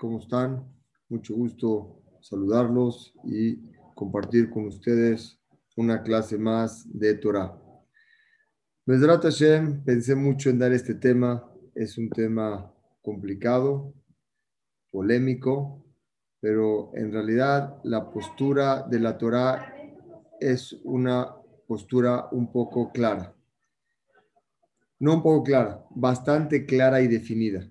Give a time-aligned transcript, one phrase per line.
[0.00, 0.64] ¿Cómo están?
[1.08, 5.40] Mucho gusto saludarlos y compartir con ustedes
[5.76, 7.60] una clase más de Torah.
[8.86, 11.52] Mesrat Hashem, pensé mucho en dar este tema.
[11.74, 12.72] Es un tema
[13.02, 13.92] complicado,
[14.92, 15.84] polémico,
[16.38, 19.74] pero en realidad la postura de la Torah
[20.38, 21.34] es una
[21.66, 23.34] postura un poco clara.
[25.00, 27.68] No un poco clara, bastante clara y definida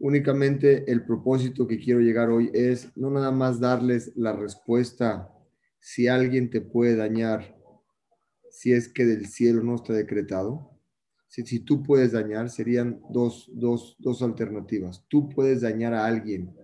[0.00, 5.30] Únicamente el propósito que quiero llegar hoy es no nada más darles la respuesta
[5.78, 7.54] si alguien te puede dañar,
[8.50, 10.70] si es que del cielo no está decretado.
[11.28, 15.04] Si, si tú puedes dañar, serían dos, dos, dos alternativas.
[15.06, 16.56] Tú puedes dañar a alguien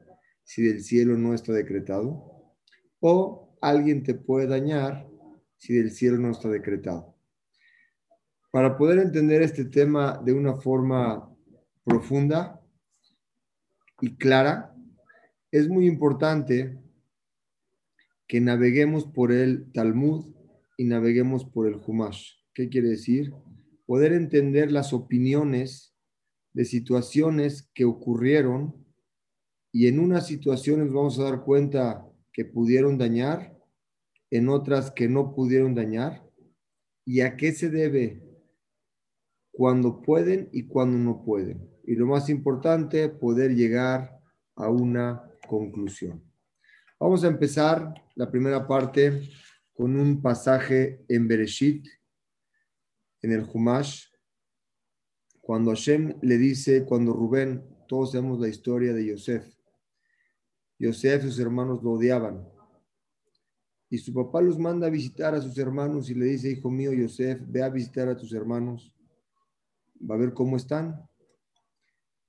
[0.43, 2.57] si del cielo no está decretado,
[3.01, 5.07] o alguien te puede dañar
[5.59, 7.15] si del cielo no está decretado.
[8.51, 11.31] Para poder entender este tema de una forma
[11.85, 12.63] profunda,
[14.01, 14.75] y clara,
[15.51, 16.79] es muy importante
[18.27, 20.35] que naveguemos por el Talmud
[20.77, 22.33] y naveguemos por el Humash.
[22.53, 23.33] ¿Qué quiere decir?
[23.87, 25.95] Poder entender las opiniones
[26.53, 28.85] de situaciones que ocurrieron
[29.73, 33.57] y en unas situaciones vamos a dar cuenta que pudieron dañar,
[34.31, 36.29] en otras que no pudieron dañar,
[37.05, 38.23] y a qué se debe
[39.53, 44.21] cuando pueden y cuando no pueden y lo más importante, poder llegar
[44.57, 46.23] a una conclusión.
[46.99, 49.23] Vamos a empezar la primera parte
[49.73, 51.87] con un pasaje en Bereshit,
[53.23, 54.07] en el Humash,
[55.41, 59.47] cuando Hashem le dice, cuando Rubén, todos sabemos la historia de Yosef.
[60.79, 62.49] Yosef y sus hermanos lo odiaban.
[63.89, 66.93] Y su papá los manda a visitar a sus hermanos y le dice, hijo mío,
[66.93, 68.93] Yosef, ve a visitar a tus hermanos,
[69.99, 71.09] va a ver cómo están.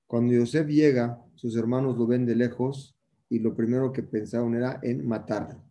[0.08, 2.98] Cuando Yosef llega, sus hermanos lo ven de lejos
[3.30, 5.62] y lo primero que pensaron era en matarlo.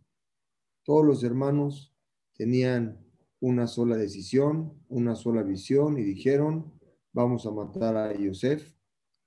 [0.85, 1.95] Todos los hermanos
[2.35, 2.99] tenían
[3.41, 6.71] una sola decisión, una sola visión y dijeron,
[7.13, 8.75] vamos a matar a Yosef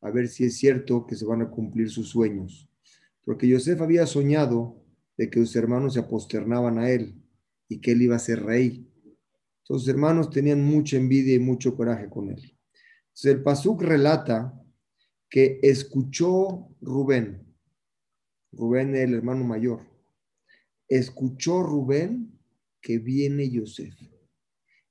[0.02, 2.70] a ver si es cierto que se van a cumplir sus sueños.
[3.26, 4.82] Porque Yosef había soñado
[5.18, 7.22] de que sus hermanos se aposternaban a él
[7.68, 8.88] y que él iba a ser rey.
[9.64, 12.58] Sus hermanos tenían mucha envidia y mucho coraje con él.
[13.08, 14.54] Entonces el Pasuk relata
[15.30, 17.56] que escuchó Rubén,
[18.52, 19.88] Rubén el hermano mayor,
[20.88, 22.40] escuchó Rubén
[22.82, 23.96] que viene Yosef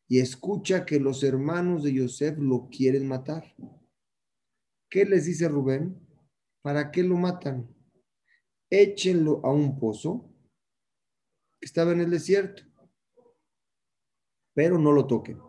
[0.06, 3.54] y escucha que los hermanos de Yosef lo quieren matar.
[4.88, 6.00] ¿Qué les dice Rubén?
[6.62, 7.69] ¿Para qué lo matan?
[8.70, 10.32] Échenlo a un pozo
[11.60, 12.62] que estaba en el desierto,
[14.55, 15.47] pero no lo toquen.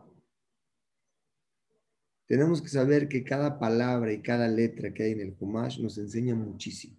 [2.30, 5.98] Tenemos que saber que cada palabra y cada letra que hay en el Humash nos
[5.98, 6.96] enseña muchísimo.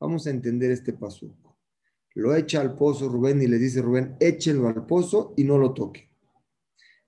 [0.00, 1.36] Vamos a entender este paso.
[2.14, 5.74] Lo echa al pozo Rubén y le dice Rubén, échenlo al pozo y no lo
[5.74, 6.10] toque.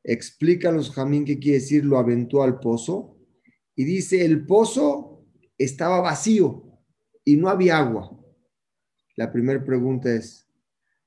[0.03, 3.17] Explica a los Jamín qué quiere decir, lo aventó al pozo
[3.75, 6.79] y dice, el pozo estaba vacío
[7.25, 8.23] y no había agua.
[9.17, 10.47] La primera pregunta es,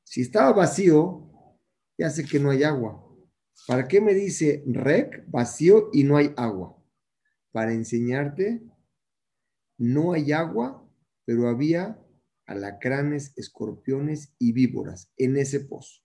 [0.04, 1.30] si estaba vacío,
[1.96, 3.07] ya sé que no hay agua.
[3.66, 6.78] ¿Para qué me dice rec, vacío y no hay agua?
[7.52, 8.62] Para enseñarte,
[9.78, 10.88] no hay agua,
[11.26, 12.00] pero había
[12.46, 16.02] alacranes, escorpiones y víboras en ese pozo.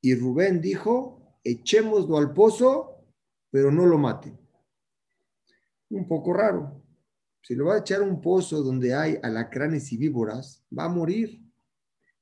[0.00, 3.04] Y Rubén dijo, echémoslo al pozo,
[3.50, 4.38] pero no lo maten.
[5.90, 6.82] Un poco raro.
[7.42, 10.88] Si lo va a echar a un pozo donde hay alacranes y víboras, va a
[10.88, 11.42] morir.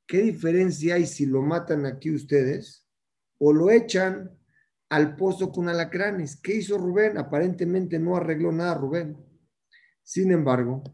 [0.06, 2.81] ¿Qué diferencia hay si lo matan aquí ustedes
[3.44, 4.30] o lo echan
[4.88, 6.36] al pozo con alacranes.
[6.36, 7.18] ¿Qué hizo Rubén?
[7.18, 9.16] Aparentemente no arregló nada Rubén.
[10.04, 10.84] Sin embargo,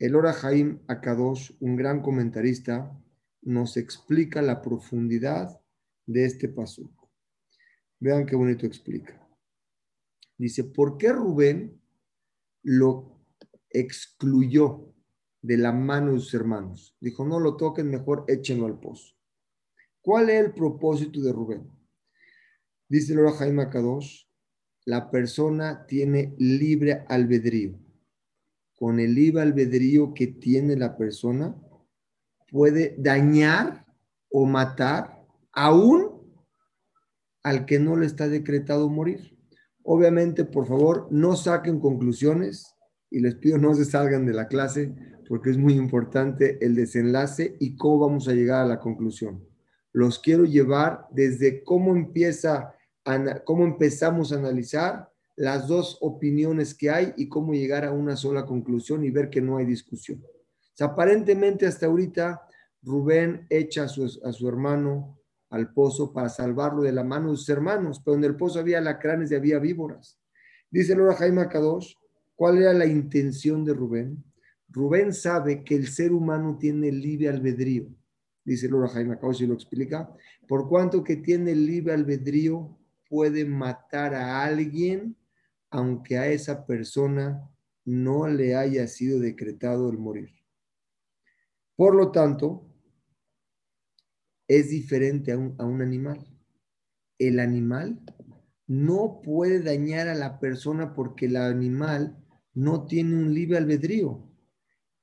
[0.00, 2.90] el Ora Jaim Akadosh, un gran comentarista,
[3.42, 5.60] nos explica la profundidad
[6.06, 6.90] de este paso.
[8.00, 9.24] Vean qué bonito explica.
[10.36, 11.80] Dice, ¿por qué Rubén
[12.64, 13.22] lo
[13.68, 14.92] excluyó
[15.40, 16.96] de la mano de sus hermanos?
[16.98, 19.19] Dijo, no lo toquen, mejor échenlo al pozo.
[20.02, 21.70] ¿Cuál es el propósito de Rubén?
[22.88, 24.24] Dice el Jaime Kadosh,
[24.86, 27.78] la persona tiene libre albedrío.
[28.76, 31.54] Con el libre albedrío que tiene la persona,
[32.50, 33.84] puede dañar
[34.30, 36.32] o matar aún
[37.42, 39.36] al que no le está decretado morir.
[39.82, 42.74] Obviamente, por favor, no saquen conclusiones
[43.10, 44.94] y les pido no se salgan de la clase
[45.28, 49.49] porque es muy importante el desenlace y cómo vamos a llegar a la conclusión
[49.92, 52.74] los quiero llevar desde cómo empieza,
[53.44, 58.44] cómo empezamos a analizar las dos opiniones que hay y cómo llegar a una sola
[58.44, 60.22] conclusión y ver que no hay discusión.
[60.78, 62.42] aparentemente hasta ahorita
[62.82, 65.18] Rubén echa a su, hermano
[65.50, 68.80] al pozo para salvarlo de la mano de sus hermanos, pero en el pozo había
[68.80, 70.18] lacranes y había víboras.
[70.70, 71.94] Dice Lora Jaime Kadosh,
[72.36, 74.24] ¿cuál era la intención de Rubén?
[74.68, 77.88] Rubén sabe que el ser humano tiene libre albedrío,
[78.44, 80.12] dice Lora Jaime y lo explica,
[80.48, 82.78] por cuanto que tiene libre albedrío,
[83.08, 85.16] puede matar a alguien
[85.70, 87.48] aunque a esa persona
[87.84, 90.30] no le haya sido decretado el morir.
[91.76, 92.66] Por lo tanto,
[94.46, 96.26] es diferente a un, animal.
[97.18, 98.00] El animal
[98.66, 102.16] no puede dañar a la persona porque el animal
[102.52, 104.28] no tiene un libre albedrío.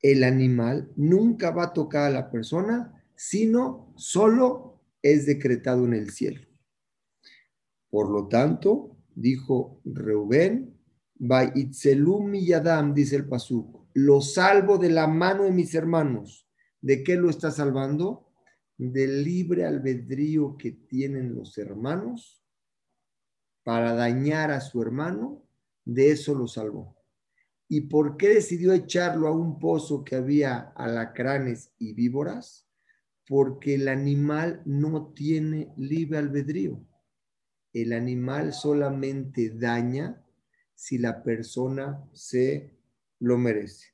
[0.01, 6.11] El animal nunca va a tocar a la persona, sino solo es decretado en el
[6.11, 6.47] cielo.
[7.89, 10.79] Por lo tanto, dijo Reubén,
[11.19, 16.47] y Yadam, dice el Pasuk, lo salvo de la mano de mis hermanos.
[16.79, 18.27] ¿De qué lo está salvando?
[18.77, 22.43] del libre albedrío que tienen los hermanos
[23.63, 25.43] para dañar a su hermano,
[25.83, 26.95] de eso lo salvó.
[27.67, 32.66] ¿Y por qué decidió echarlo a un pozo que había alacranes y víboras?
[33.27, 36.79] Porque el animal no tiene libre albedrío.
[37.73, 40.23] El animal solamente daña
[40.73, 42.77] si la persona se
[43.19, 43.87] lo merece.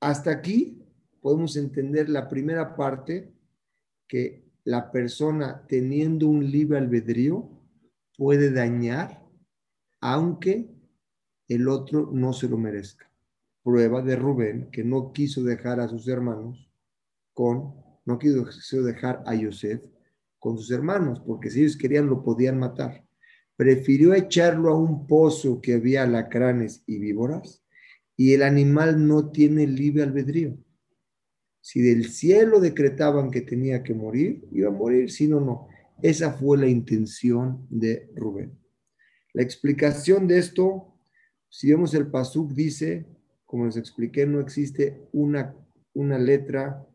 [0.00, 0.82] Hasta aquí
[1.20, 3.32] podemos entender la primera parte,
[4.06, 7.48] que la persona teniendo un libre albedrío
[8.16, 9.24] puede dañar
[10.00, 10.68] aunque
[11.48, 13.10] el otro no se lo merezca.
[13.62, 16.70] Prueba de Rubén que no quiso dejar a sus hermanos
[17.34, 17.74] con,
[18.06, 19.82] no quiso dejar a Yosef
[20.38, 23.04] con sus hermanos, porque si ellos querían lo podían matar.
[23.56, 27.62] Prefirió echarlo a un pozo que había alacranes y víboras
[28.16, 30.56] y el animal no tiene libre albedrío.
[31.60, 35.68] Si del cielo decretaban que tenía que morir, iba a morir, si no, no.
[36.02, 38.52] Esa fue la intención de Rubén.
[39.32, 40.94] La explicación de esto,
[41.48, 43.06] si vemos el Pasuk, dice,
[43.46, 45.56] como les expliqué, no existe una,
[45.94, 46.86] una letra,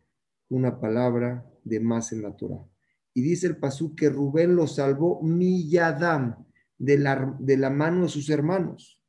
[0.49, 2.65] una palabra de más en la Torah.
[3.13, 6.45] Y dice el Pasuk que Rubén lo salvó Miyadam,
[6.77, 9.03] de la, de la mano de sus hermanos.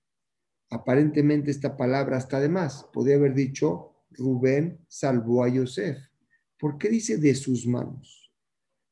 [0.71, 2.87] Aparentemente esta palabra está de más.
[2.93, 5.99] Podría haber dicho Rubén salvó a Yosef.
[6.59, 8.33] ¿Por qué dice de sus manos?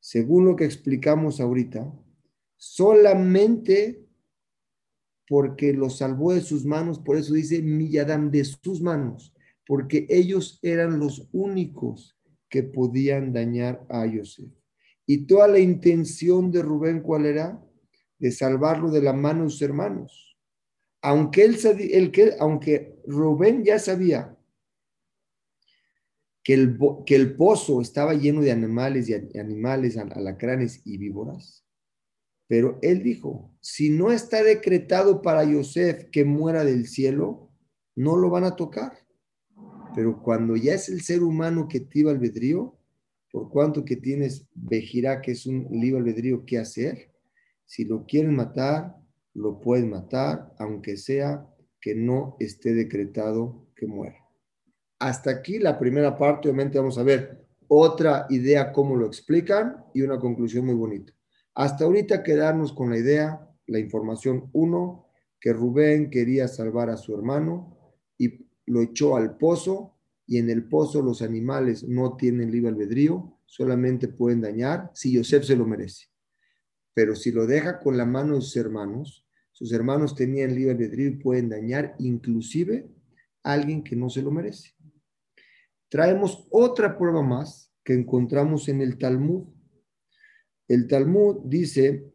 [0.00, 1.92] Según lo que explicamos ahorita,
[2.56, 4.06] solamente
[5.28, 9.34] porque lo salvó de sus manos, por eso dice Milladam de sus manos,
[9.66, 12.17] porque ellos eran los únicos
[12.48, 14.50] que podían dañar a Yosef.
[15.06, 17.62] Y toda la intención de Rubén, ¿cuál era?
[18.18, 20.36] De salvarlo de la mano de sus hermanos.
[21.00, 21.56] Aunque, él,
[21.92, 24.36] el que, aunque Rubén ya sabía
[26.42, 31.64] que el, que el pozo estaba lleno de animales y animales, alacranes y víboras.
[32.46, 37.50] Pero él dijo, si no está decretado para Yosef que muera del cielo,
[37.94, 39.07] no lo van a tocar.
[39.98, 42.78] Pero cuando ya es el ser humano que tiba albedrío,
[43.32, 47.10] por cuanto que tienes Bejirá, que es un libre albedrío, ¿qué hacer?
[47.64, 48.94] Si lo quieren matar,
[49.34, 51.44] lo pueden matar, aunque sea
[51.80, 54.24] que no esté decretado que muera.
[55.00, 60.02] Hasta aquí la primera parte, obviamente vamos a ver otra idea cómo lo explican y
[60.02, 61.12] una conclusión muy bonita.
[61.56, 65.08] Hasta ahorita quedarnos con la idea, la información uno,
[65.40, 67.76] que Rubén quería salvar a su hermano
[68.16, 69.97] y lo echó al pozo
[70.28, 75.44] y en el pozo los animales no tienen libre albedrío, solamente pueden dañar si Yosef
[75.44, 76.06] se lo merece.
[76.94, 81.08] Pero si lo deja con la mano de sus hermanos, sus hermanos tenían libre albedrío
[81.08, 82.88] y pueden dañar inclusive
[83.42, 84.78] a alguien que no se lo merece
[85.88, 89.46] traemos otra prueba más que encontramos en el Talmud.
[90.66, 92.12] El Talmud dice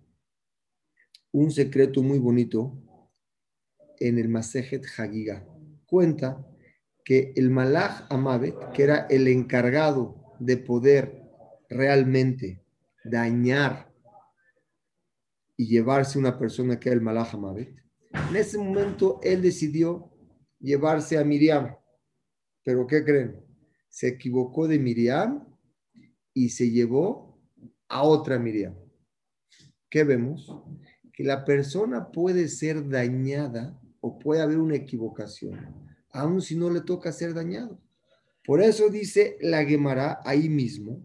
[1.31, 2.77] un secreto muy bonito
[3.99, 5.47] en el Masejet Hagiga.
[5.85, 6.45] Cuenta
[7.03, 11.21] que el Malach Amavet, que era el encargado de poder
[11.69, 12.63] realmente
[13.03, 13.91] dañar
[15.57, 17.75] y llevarse una persona que era el Malach Amavet,
[18.29, 20.11] en ese momento él decidió
[20.59, 21.75] llevarse a Miriam.
[22.63, 23.43] Pero ¿qué creen?
[23.93, 25.45] se equivocó de Miriam
[26.33, 27.39] y se llevó
[27.87, 28.73] a otra Miriam.
[29.87, 30.51] ¿Qué vemos?
[31.13, 35.82] Que la persona puede ser dañada o puede haber una equivocación,
[36.13, 37.81] aun si no le toca ser dañado.
[38.45, 41.01] Por eso dice la Gemara ahí mismo,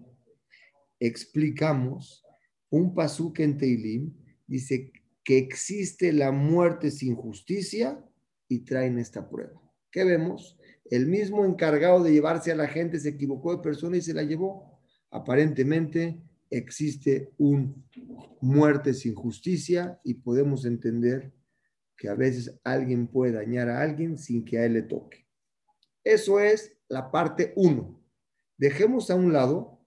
[1.00, 2.24] explicamos
[2.70, 4.12] un pasuk en Teilim,
[4.46, 4.92] dice
[5.24, 8.04] que existe la muerte sin justicia
[8.48, 9.60] y traen esta prueba.
[9.90, 10.58] ¿Qué vemos?
[10.90, 14.22] El mismo encargado de llevarse a la gente se equivocó de persona y se la
[14.22, 14.78] llevó.
[15.10, 17.74] Aparentemente existe una
[18.40, 21.32] muerte sin justicia y podemos entender
[21.98, 25.26] que a veces alguien puede dañar a alguien sin que a él le toque.
[26.04, 28.00] Eso es la parte 1.
[28.56, 29.84] Dejemos a un lado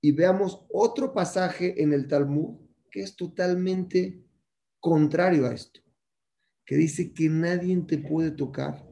[0.00, 2.58] y veamos otro pasaje en el Talmud
[2.90, 4.24] que es totalmente
[4.80, 5.80] contrario a esto,
[6.64, 8.90] que dice que nadie te puede tocar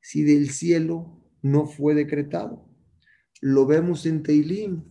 [0.00, 2.68] si del cielo no fue decretado.
[3.40, 4.84] Lo vemos en Teilim.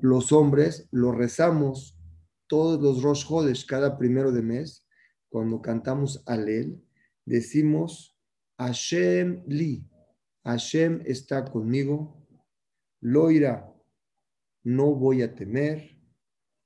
[0.00, 1.98] Los hombres lo rezamos
[2.46, 4.81] todos los Rosh Hodesh cada primero de mes.
[5.32, 6.84] Cuando cantamos Alel,
[7.24, 8.14] decimos
[8.58, 9.82] Hashem li.
[10.44, 12.22] Hashem está conmigo.
[13.00, 13.72] Loira,
[14.62, 15.98] no voy a temer.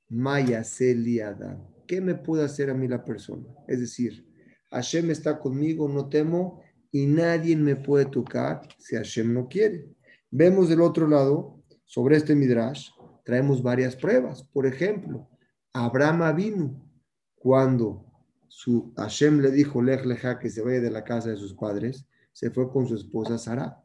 [0.08, 1.64] Maya Adam.
[1.86, 3.46] ¿Qué me puede hacer a mí la persona?
[3.68, 4.26] Es decir,
[4.72, 9.94] Hashem está conmigo, no temo y nadie me puede tocar si Hashem no quiere.
[10.28, 12.90] Vemos del otro lado, sobre este Midrash,
[13.24, 14.42] traemos varias pruebas.
[14.42, 15.28] Por ejemplo,
[15.72, 16.90] Abraham vino
[17.36, 18.05] cuando
[18.48, 20.02] su Hashem le dijo, Lech
[20.40, 23.82] que se vaya de la casa de sus padres, se fue con su esposa Sara.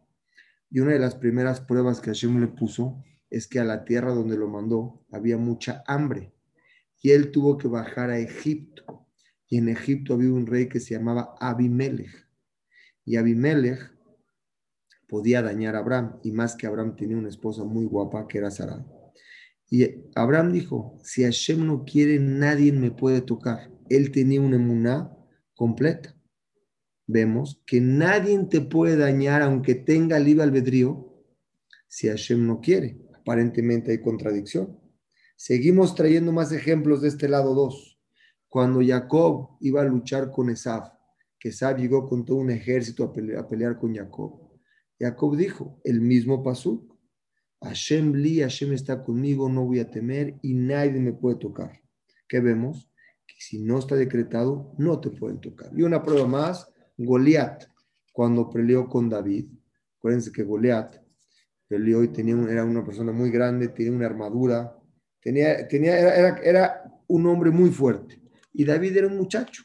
[0.70, 4.13] Y una de las primeras pruebas que Hashem le puso es que a la tierra
[4.13, 6.34] donde lo mandó había mucha hambre.
[7.01, 9.08] Y él tuvo que bajar a Egipto.
[9.48, 12.32] Y en Egipto había un rey que se llamaba Abimelech
[13.06, 13.91] y Abimelech
[15.08, 18.51] podía dañar a Abraham, y más que Abraham tenía una esposa muy guapa que era
[18.51, 18.86] Sara.
[19.70, 23.71] Y Abraham dijo, si Hashem no quiere, nadie me puede tocar.
[23.95, 25.17] Él tenía una emuná
[25.53, 26.15] completa.
[27.07, 31.12] Vemos que nadie te puede dañar aunque tenga libre albedrío
[31.88, 33.01] si Hashem no quiere.
[33.13, 34.79] Aparentemente hay contradicción.
[35.36, 38.00] Seguimos trayendo más ejemplos de este lado 2.
[38.48, 40.89] Cuando Jacob iba a luchar con Esaf,
[41.39, 44.51] que Sab llegó con todo un ejército a pelear, con Jacob.
[45.00, 46.95] Jacob dijo, el mismo Pasuk,
[47.62, 51.81] Hashem li, Hashem está conmigo, no voy a temer y nadie me puede tocar.
[52.27, 52.90] ¿Qué vemos?
[53.41, 55.71] Si no está decretado, no te pueden tocar.
[55.75, 57.63] Y una prueba más, Goliat,
[58.13, 59.48] cuando peleó con David.
[59.98, 61.01] Acuérdense que Goliat
[61.67, 64.77] peleó y tenía era una persona muy grande, tenía una armadura,
[65.19, 68.21] tenía, tenía, era, era un hombre muy fuerte.
[68.53, 69.63] Y David era un muchacho.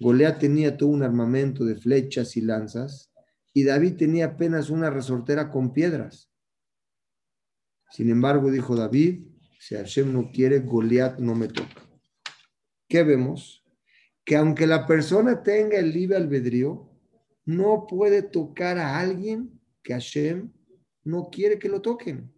[0.00, 3.12] Goliat tenía todo un armamento de flechas y lanzas
[3.54, 6.32] y David tenía apenas una resortera con piedras.
[7.92, 9.24] Sin embargo, dijo David,
[9.60, 11.87] si Hashem no quiere, Goliat no me toca.
[12.88, 13.64] ¿Qué vemos?
[14.24, 16.90] Que aunque la persona tenga el libre albedrío,
[17.44, 20.52] no puede tocar a alguien que Hashem
[21.04, 22.32] no quiere que lo toquen.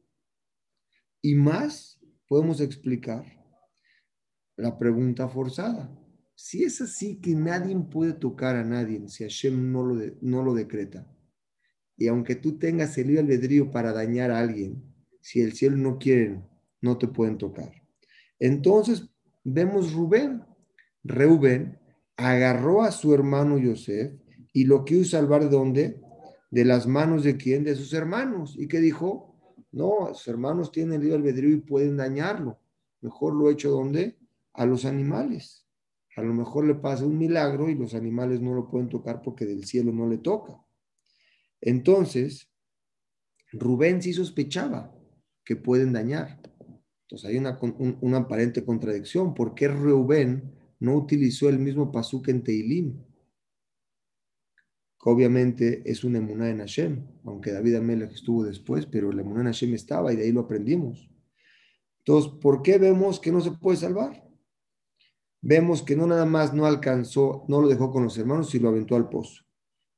[1.23, 3.25] Y más, podemos explicar
[4.57, 5.97] la pregunta forzada.
[6.35, 10.55] Si es así que nadie puede tocar a nadie si Hashem no lo, no lo
[10.55, 11.07] decreta,
[12.01, 14.83] y aunque tú tengas el libre albedrío para dañar a alguien,
[15.21, 16.41] si el cielo no quiere,
[16.81, 17.71] no te pueden tocar.
[18.39, 19.11] Entonces
[19.45, 20.45] vemos Rubén.
[21.03, 21.79] Reuben
[22.17, 24.13] agarró a su hermano Yosef
[24.53, 26.01] y lo quiso salvar de dónde?
[26.51, 27.65] De las manos de quién?
[27.65, 28.57] De sus hermanos.
[28.59, 29.35] ¿Y qué dijo?
[29.73, 32.59] No, sus hermanos tienen el libre albedrío y pueden dañarlo.
[33.01, 34.19] Mejor lo he hecho dónde?
[34.53, 35.67] A los animales.
[36.17, 39.47] A lo mejor le pasa un milagro y los animales no lo pueden tocar porque
[39.47, 40.61] del cielo no le toca.
[41.61, 42.51] Entonces,
[43.53, 44.93] Rubén sí sospechaba
[45.45, 46.40] que pueden dañar.
[47.11, 49.35] Entonces hay una, aparente contradicción.
[49.35, 53.03] ¿Por qué Rubén no utilizó el mismo pasuk en Teilim?
[55.03, 59.41] Que obviamente es una emuná en Hashem, aunque David Amelech estuvo después, pero la emuná
[59.41, 61.11] en Hashem estaba y de ahí lo aprendimos.
[61.99, 64.31] Entonces, ¿por qué vemos que no se puede salvar?
[65.43, 68.69] vemos que no nada más no alcanzó, no lo dejó con los hermanos, sino lo
[68.71, 69.43] aventó al pozo.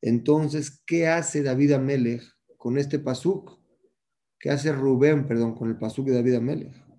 [0.01, 2.23] Entonces, ¿qué hace David Amelech
[2.57, 3.59] con este pasuk?
[4.39, 6.92] ¿Qué hace Rubén, perdón, con el pasuk de David Amelech?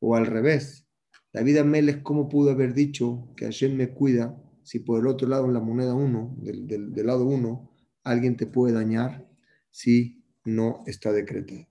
[0.00, 0.86] O al revés,
[1.32, 5.46] David Amelech, ¿cómo pudo haber dicho que Hashem me cuida si por el otro lado,
[5.46, 7.70] en la moneda 1, del, del lado 1,
[8.02, 9.28] alguien te puede dañar
[9.70, 11.66] si no está decretado?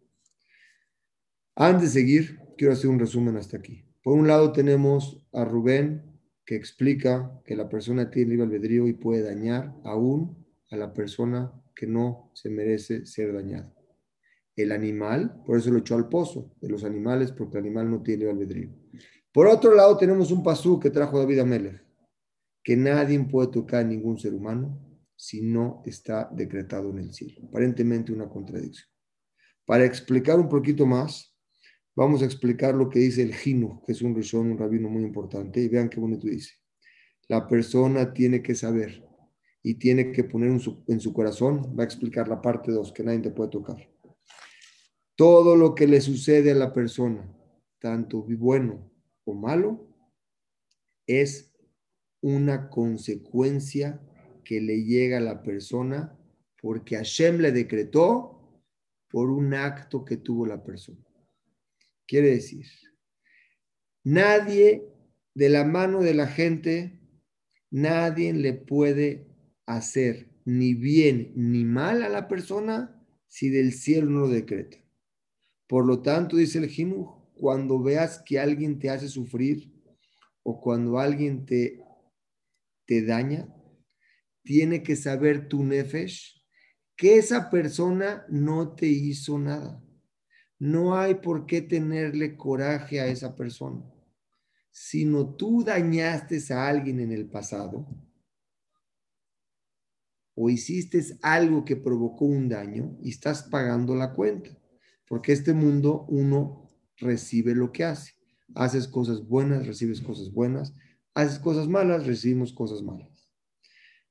[1.55, 3.83] Antes de seguir, quiero hacer un resumen hasta aquí.
[4.01, 6.09] Por un lado tenemos a Rubén
[6.45, 11.51] que explica que la persona tiene libre albedrío y puede dañar aún a la persona
[11.75, 13.73] que no se merece ser dañada.
[14.61, 18.01] El animal, por eso lo echó al pozo de los animales, porque el animal no
[18.01, 18.69] tiene albedrío.
[19.31, 21.83] Por otro lado tenemos un pasú que trajo David Amelech,
[22.63, 24.79] que nadie puede tocar a ningún ser humano
[25.15, 27.47] si no está decretado en el cielo.
[27.47, 28.87] Aparentemente una contradicción.
[29.65, 31.29] Para explicar un poquito más,
[31.99, 35.03] Vamos a explicar lo que dice el Jinu, que es un rishon, un rabino muy
[35.03, 36.53] importante, y vean qué bonito dice.
[37.27, 39.03] la persona tiene que saber
[39.61, 42.93] y tiene que poner en su, en su corazón, va a explicar la parte 2,
[42.93, 43.75] que nadie te puede tocar.
[45.19, 47.29] Todo lo que le sucede a la persona,
[47.77, 48.89] tanto bueno
[49.25, 49.85] o malo,
[51.05, 51.53] es
[52.21, 53.99] una consecuencia
[54.45, 56.17] que le llega a la persona
[56.61, 58.63] porque Hashem le decretó
[59.09, 61.05] por un acto que tuvo la persona.
[62.07, 62.67] Quiere decir,
[64.05, 64.87] nadie
[65.35, 66.97] de la mano de la gente,
[67.69, 69.27] nadie le puede
[69.65, 74.77] hacer ni bien ni mal a la persona si del cielo no lo decreta.
[75.69, 79.71] Por lo tanto, dice el Jinuj, cuando veas que alguien te hace sufrir
[80.41, 81.79] o cuando alguien te,
[82.87, 83.47] te daña,
[84.43, 86.43] tiene que saber tu nefesh
[86.97, 89.79] que esa persona no te hizo nada.
[90.57, 93.85] No hay por qué tenerle coraje a esa persona.
[94.71, 97.87] Sino tú dañaste a alguien en el pasado
[100.33, 104.58] o hiciste algo que provocó un daño y estás pagando la cuenta.
[105.09, 108.13] Porque este mundo uno recibe lo que hace.
[108.55, 110.73] Haces cosas buenas, recibes cosas buenas.
[111.13, 113.09] Haces cosas malas, recibimos cosas malas.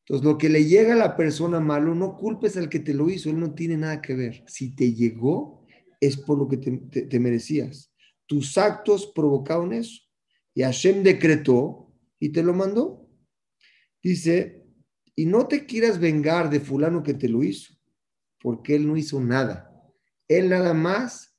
[0.01, 3.11] Entonces, lo que le llega a la persona malo, no culpes al que te lo
[3.11, 4.43] hizo, él no tiene nada que ver.
[4.47, 5.67] Si te llegó,
[6.01, 7.93] es por lo que te, merecías.
[8.27, 10.03] Tus actos provocaron eso.
[10.55, 13.09] Y Hashem decretó y te lo mandó.
[14.03, 14.65] Dice,
[15.15, 17.75] y no te quieras vengar de fulano que te lo hizo,
[18.41, 19.68] porque él no hizo nada.
[20.29, 21.35] Él nada más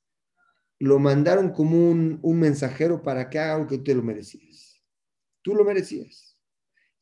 [0.80, 4.82] lo mandaron como un, mensajero para que haga algo que te lo merecías.
[5.42, 6.38] Tú lo merecías.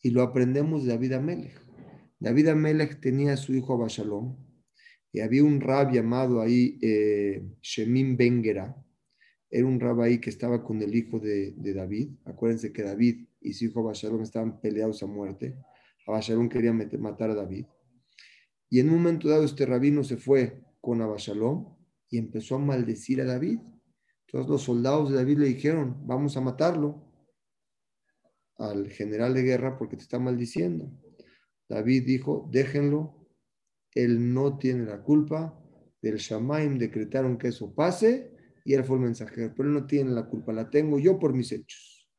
[0.01, 1.62] Y lo aprendemos de David Amelech.
[2.20, 4.36] David Amelech tenía a su hijo Abashalom
[5.12, 8.75] y había un rab llamado ahí eh, Shemim Bengera.
[9.50, 12.10] Era un rab ahí que estaba con el hijo de, David.
[12.25, 15.56] Acuérdense que David y su hijo Abashalom estaban peleados a muerte.
[16.08, 17.65] Abashalom quería matar a David.
[18.70, 21.76] Y en un momento dado este rabino se fue con Abashalom
[22.09, 23.60] y empezó a maldecir a David.
[24.25, 27.03] Entonces los soldados de David le dijeron, vamos a matarlo
[28.58, 30.91] al general de guerra porque te está maldiciendo.
[31.69, 33.27] David dijo, déjenlo,
[33.93, 35.60] él no tiene la culpa,
[36.01, 38.32] del Shamaim decretaron que eso pase
[38.63, 41.34] y él fue el mensajero, pero él no tiene la culpa, la tengo yo por
[41.34, 42.10] mis hechos.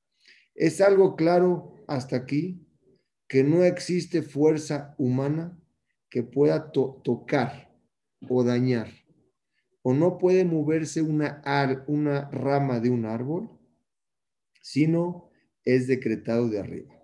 [0.54, 2.66] Es algo claro hasta aquí
[3.28, 5.56] que no existe fuerza humana
[6.10, 7.70] que pueda tocar
[8.28, 8.88] o dañar
[9.88, 11.40] o no puede moverse una,
[11.86, 13.48] una rama de un árbol,
[14.60, 15.30] sino
[15.64, 16.94] es decretado de arriba.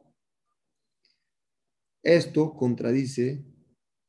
[2.02, 3.42] Esto contradice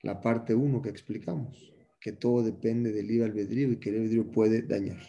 [0.02, 4.30] la parte 1 que explicamos, que todo depende del libre albedrío y que el albedrío
[4.30, 5.00] puede dañar.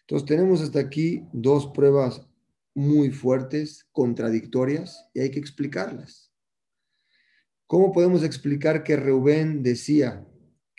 [0.00, 2.26] Entonces tenemos hasta aquí dos pruebas
[2.74, 6.32] muy fuertes, contradictorias, y hay que explicarlas.
[7.66, 10.26] ¿Cómo podemos explicar que Reubén decía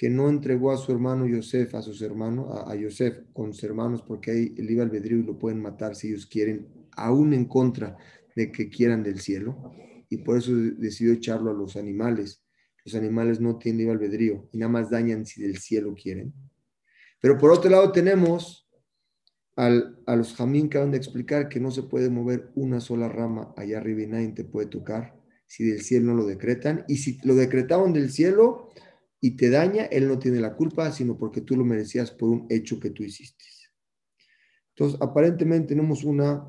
[0.03, 4.01] que no entregó a su hermano Yosef, a sus hermanos, a, Yosef con sus hermanos,
[4.01, 7.95] porque ahí el libre albedrío y lo pueden matar si ellos quieren, aún en contra
[8.35, 9.71] de que quieran del cielo,
[10.09, 12.43] y por eso decidió echarlo a los animales.
[12.83, 16.33] Los animales no tienen libre albedrío y nada más dañan si del cielo quieren.
[17.21, 18.69] Pero por otro lado tenemos
[19.55, 23.07] al, a los jamín que van de explicar que no se puede mover una sola
[23.07, 25.15] rama allá arriba y nadie te puede tocar
[25.47, 26.83] si del cielo no lo decretan.
[26.89, 28.67] Y si lo decretaban del cielo,
[29.23, 32.45] y te daña, él no tiene la culpa, sino porque tú lo merecías por un
[32.49, 33.45] hecho que tú hiciste.
[34.75, 36.45] Entonces, aparentemente tenemos una,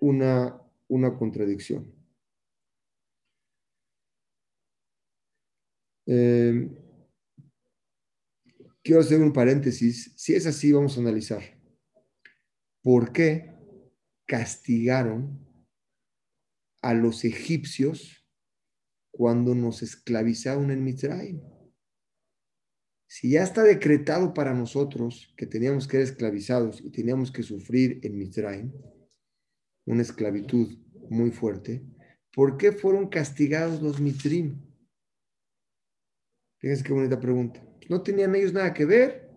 [0.00, 1.92] una, una contradicción.
[6.06, 6.70] Eh,
[8.82, 10.14] quiero hacer un paréntesis.
[10.16, 11.42] Si es así, vamos a analizar.
[12.82, 13.52] ¿Por qué
[14.24, 15.38] castigaron
[16.80, 18.26] a los egipcios
[19.10, 21.49] cuando nos esclavizaron en Mitzrayim?
[23.12, 27.98] Si ya está decretado para nosotros que teníamos que ser esclavizados y teníamos que sufrir
[28.04, 28.72] en Mitzrayim,
[29.84, 31.82] una esclavitud muy fuerte,
[32.32, 34.60] ¿por qué fueron castigados los Mitzrim?
[36.58, 37.60] Fíjense qué bonita pregunta.
[37.88, 39.28] No tenían ellos nada que ver.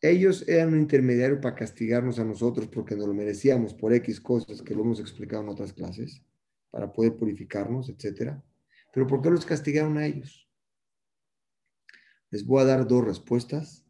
[0.00, 4.62] Ellos eran un intermediario para castigarnos a nosotros porque nos lo merecíamos por X cosas
[4.62, 6.22] que lo hemos explicado en otras clases,
[6.70, 8.36] para poder purificarnos, etc.
[8.92, 10.51] Pero ¿por qué los castigaron a ellos?
[12.32, 13.84] Les voy a dar dos respuestas.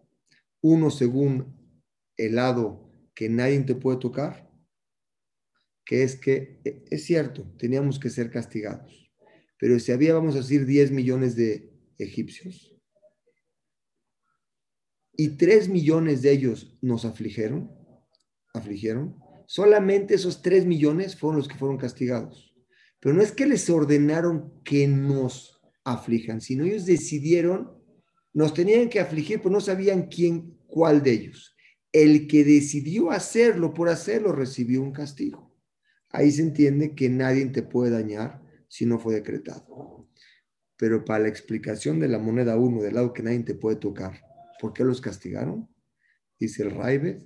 [0.60, 1.56] Uno según
[2.16, 4.50] el lado que nadie te puede tocar,
[5.84, 9.10] que es que e, es cierto, teníamos que ser castigados.
[9.58, 12.76] Pero si había, vamos a decir, 10 millones de egipcios
[15.16, 17.70] y 3 millones de ellos nos afligieron,
[18.54, 22.56] afligieron, solamente esos 3 millones fueron los que fueron castigados.
[22.98, 27.81] Pero no es que les ordenaron que nos aflijan, sino ellos decidieron,
[28.32, 31.54] nos tenían que afligir, pero no sabían quién, cuál de ellos.
[31.92, 35.54] El que decidió hacerlo por hacerlo recibió un castigo.
[36.08, 40.08] Ahí se entiende que nadie te puede dañar si no fue decretado.
[40.76, 44.20] Pero para la explicación de la moneda uno, del lado que nadie te puede tocar,
[44.60, 45.68] ¿por qué los castigaron?
[46.38, 47.18] Dice el Raibe,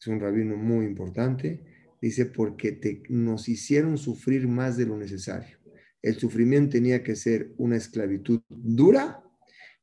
[0.00, 1.64] es un rabino muy importante,
[2.00, 5.58] dice porque te, nos hicieron sufrir más de lo necesario.
[6.00, 9.22] El sufrimiento tenía que ser una esclavitud dura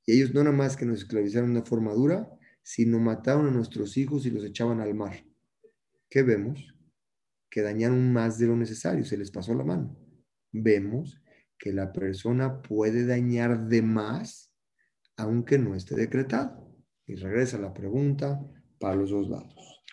[0.09, 2.27] y ellos no nada más que nos esclavizaron de forma dura,
[2.63, 5.23] sino mataron a nuestros hijos y los echaban al mar.
[6.09, 6.73] ¿Qué vemos?
[7.47, 9.95] Que dañaron más de lo necesario, se les pasó la mano.
[10.51, 11.21] Vemos
[11.59, 14.51] que la persona puede dañar de más
[15.15, 16.75] aunque no esté decretado.
[17.05, 18.43] Y regresa la pregunta
[18.79, 19.83] para los dos lados.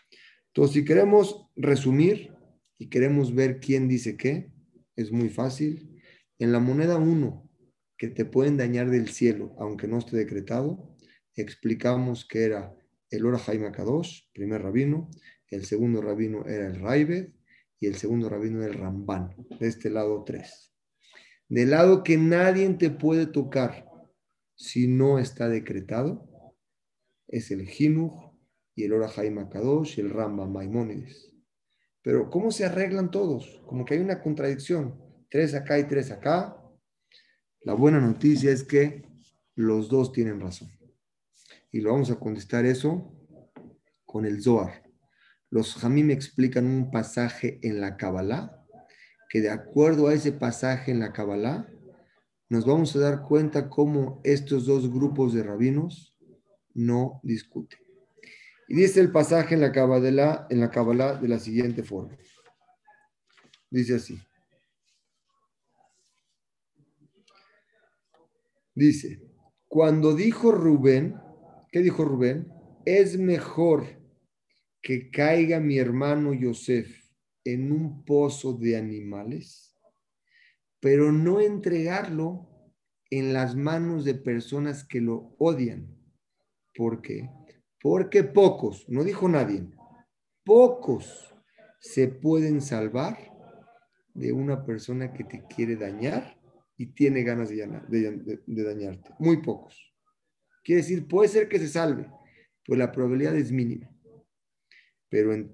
[0.46, 2.33] Entonces, si queremos resumir
[2.79, 4.50] y queremos ver quién dice qué,
[4.94, 6.00] es muy fácil.
[6.38, 7.45] En la moneda 1,
[7.96, 10.96] que te pueden dañar del cielo, aunque no esté decretado,
[11.35, 12.74] explicamos que era
[13.11, 15.11] el Ora Jaime Kadosh, primer rabino,
[15.48, 17.32] el segundo rabino era el Raibed
[17.78, 20.74] y el segundo rabino era el Ramban, de este lado 3.
[21.48, 23.87] Del lado que nadie te puede tocar
[24.56, 26.28] si no está decretado,
[27.28, 28.35] es el Jinuj
[28.74, 31.32] y el Ora Jaime Kadosh y el Rambam Maimónides.
[32.02, 33.62] Pero ¿cómo se arreglan todos?
[33.66, 35.00] Como que hay una contradicción.
[35.28, 36.56] Tres acá y tres acá.
[37.66, 39.02] La buena noticia es que
[39.57, 40.70] los dos tienen razón.
[41.72, 43.12] Y lo vamos a contestar eso
[44.05, 44.85] con el Zohar.
[45.50, 48.64] Los me explican un pasaje en la Kabbalah,
[49.29, 51.68] que de acuerdo a ese pasaje en la Kabbalah,
[52.48, 56.16] nos vamos a dar cuenta cómo estos dos grupos de rabinos
[56.72, 57.81] no discuten.
[58.68, 62.16] Y dice el pasaje en la Kabbalah, en la Kabbalah de la siguiente forma.
[63.68, 64.20] Dice así.
[68.76, 69.22] Dice,
[69.68, 71.16] cuando dijo Rubén,
[71.72, 72.52] ¿qué dijo Rubén?
[72.84, 73.86] Es mejor
[74.82, 76.94] que caiga mi hermano Yosef
[77.42, 79.74] en un pozo de animales,
[80.78, 82.50] pero no entregarlo
[83.08, 85.96] en las manos de personas que lo odian.
[86.74, 87.30] ¿Por qué?
[87.80, 89.66] Porque pocos, no dijo nadie,
[90.44, 91.34] pocos
[91.80, 93.16] se pueden salvar
[94.12, 96.36] de una persona que te quiere dañar
[96.78, 99.10] y tiene ganas de, dañarte.
[99.18, 99.92] Muy pocos.
[100.62, 102.10] Quiere decir, puede ser que se salve,
[102.64, 103.90] pues la probabilidad es mínima.
[105.08, 105.52] Pero en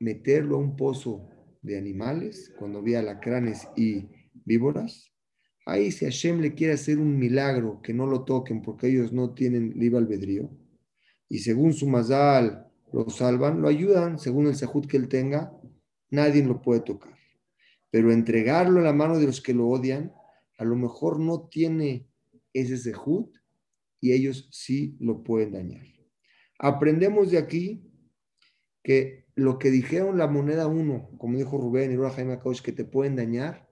[0.00, 1.28] meterlo a un pozo
[1.60, 4.08] de animales, cuando ve alacranes y
[4.44, 5.12] víboras,
[5.66, 9.34] ahí si Hashem le quiere hacer un milagro, que no lo toquen porque ellos no
[9.34, 10.50] tienen libre albedrío,
[11.28, 15.52] y según su mazal lo salvan, lo ayudan, según el sahut que él tenga,
[16.10, 17.16] nadie lo puede tocar.
[17.90, 20.12] Pero entregarlo en la mano de los que lo odian,
[20.62, 22.08] a lo mejor no tiene
[22.52, 23.36] ese sahut
[24.00, 25.84] y ellos sí lo pueden dañar.
[26.60, 27.90] Aprendemos de aquí
[28.84, 32.84] que lo que dijeron la moneda uno, como dijo Rubén y Rura Jaime que te
[32.84, 33.68] pueden dañar,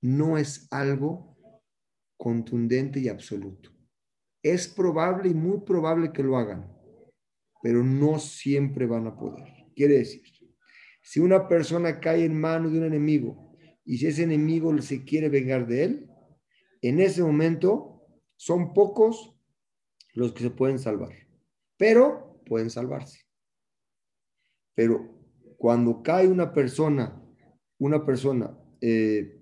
[0.00, 1.38] no es algo
[2.16, 3.70] contundente y absoluto.
[4.42, 6.76] Es probable y muy probable que lo hagan,
[7.62, 9.46] pero no siempre van a poder.
[9.76, 10.22] Quiere decir,
[11.02, 15.28] si una persona cae en manos de un enemigo y si ese enemigo se quiere
[15.28, 16.11] vengar de él,
[16.82, 18.02] en ese momento
[18.36, 19.34] son pocos
[20.14, 21.12] los que se pueden salvar,
[21.76, 23.20] pero pueden salvarse.
[24.74, 25.08] Pero
[25.56, 27.22] cuando cae una persona,
[27.78, 29.38] una persona, eh,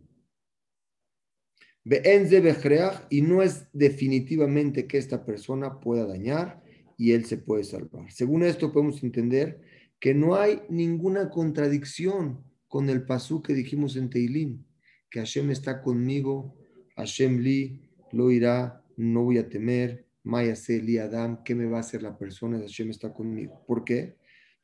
[3.11, 6.62] y no es definitivamente que esta persona pueda dañar,
[7.00, 8.12] y él se puede salvar.
[8.12, 9.62] Según esto podemos entender
[9.98, 14.66] que no hay ninguna contradicción con el pasú que dijimos en Teilín,
[15.09, 16.60] que Hashem está conmigo,
[17.00, 17.80] Hashem li,
[18.12, 22.16] lo irá, no voy a temer, Maya li Adam, ¿qué me va a hacer la
[22.16, 22.58] persona?
[22.58, 23.64] Hashem está conmigo.
[23.66, 24.16] ¿Por qué?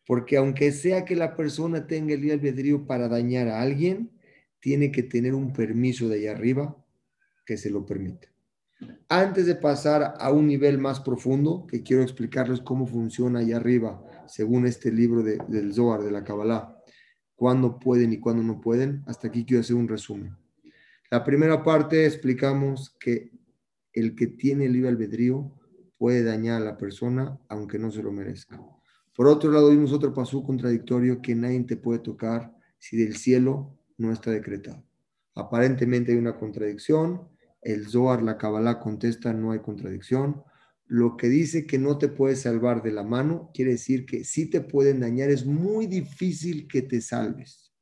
[0.07, 4.11] Porque aunque sea que la persona tenga el albedrío para dañar a alguien,
[4.61, 6.77] tiene que tener un permiso de allá arriba
[7.45, 8.29] que se lo permita.
[9.09, 14.03] Antes de pasar a un nivel más profundo, que quiero explicarles cómo funciona allá arriba,
[14.29, 16.77] según este libro del Zohar, de la Kabbalah,
[17.35, 20.37] cuándo pueden y cuándo no pueden, hasta aquí quiero hacer un resumen.
[21.11, 23.31] La primera parte explicamos que
[23.93, 25.53] el que tiene el libre albedrío
[25.99, 28.61] puede dañar a la persona aunque no se lo merezca.
[29.15, 33.79] Por otro lado, vimos otro paso contradictorio que nadie te puede tocar si del cielo
[33.97, 34.85] no está decretado.
[35.35, 37.29] Aparentemente hay una contradicción,
[37.63, 40.43] el Zohar, la Kabbalah contesta, no hay contradicción.
[40.87, 44.51] Lo que dice que no te puedes salvar de la mano, quiere decir que si
[44.51, 47.73] te pueden dañar, es muy difícil que te salves.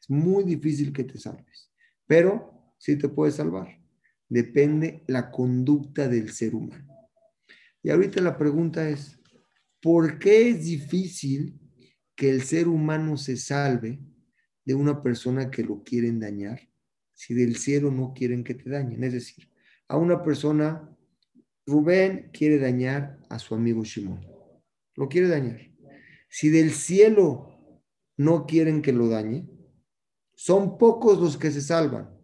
[0.00, 1.72] Es muy difícil que te salves.
[2.06, 3.78] pero sí te puede salvar.
[4.28, 6.86] Depende la conducta del ser humano.
[7.82, 9.18] Y ahorita la pregunta es,
[9.80, 11.58] ¿por qué es difícil
[12.14, 14.00] que el ser humano se salve
[14.64, 16.60] de una persona que lo quieren dañar
[17.14, 19.02] si del cielo no quieren que te dañen?
[19.04, 19.50] Es decir,
[19.88, 20.94] a una persona,
[21.66, 24.26] Rubén quiere dañar a su amigo Shimon,
[24.94, 25.60] lo quiere dañar.
[26.28, 27.82] Si del cielo
[28.16, 29.48] no quieren que lo dañe,
[30.34, 32.17] son pocos los que se salvan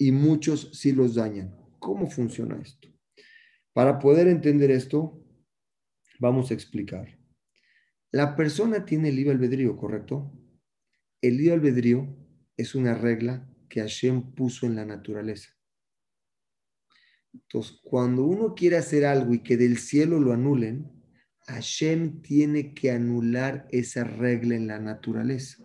[0.00, 1.54] y muchos sí los dañan.
[1.78, 2.88] ¿Cómo funciona esto?
[3.74, 5.22] Para poder entender esto,
[6.18, 7.18] vamos a explicar.
[8.10, 10.32] La persona tiene el libre albedrío, ¿correcto?
[11.20, 12.16] El libre albedrío
[12.56, 15.50] es una regla que Hashem puso en la naturaleza.
[17.34, 20.90] Entonces, cuando uno quiere hacer algo y que del cielo lo anulen,
[21.46, 25.62] Hashem tiene que anular esa regla en la naturaleza.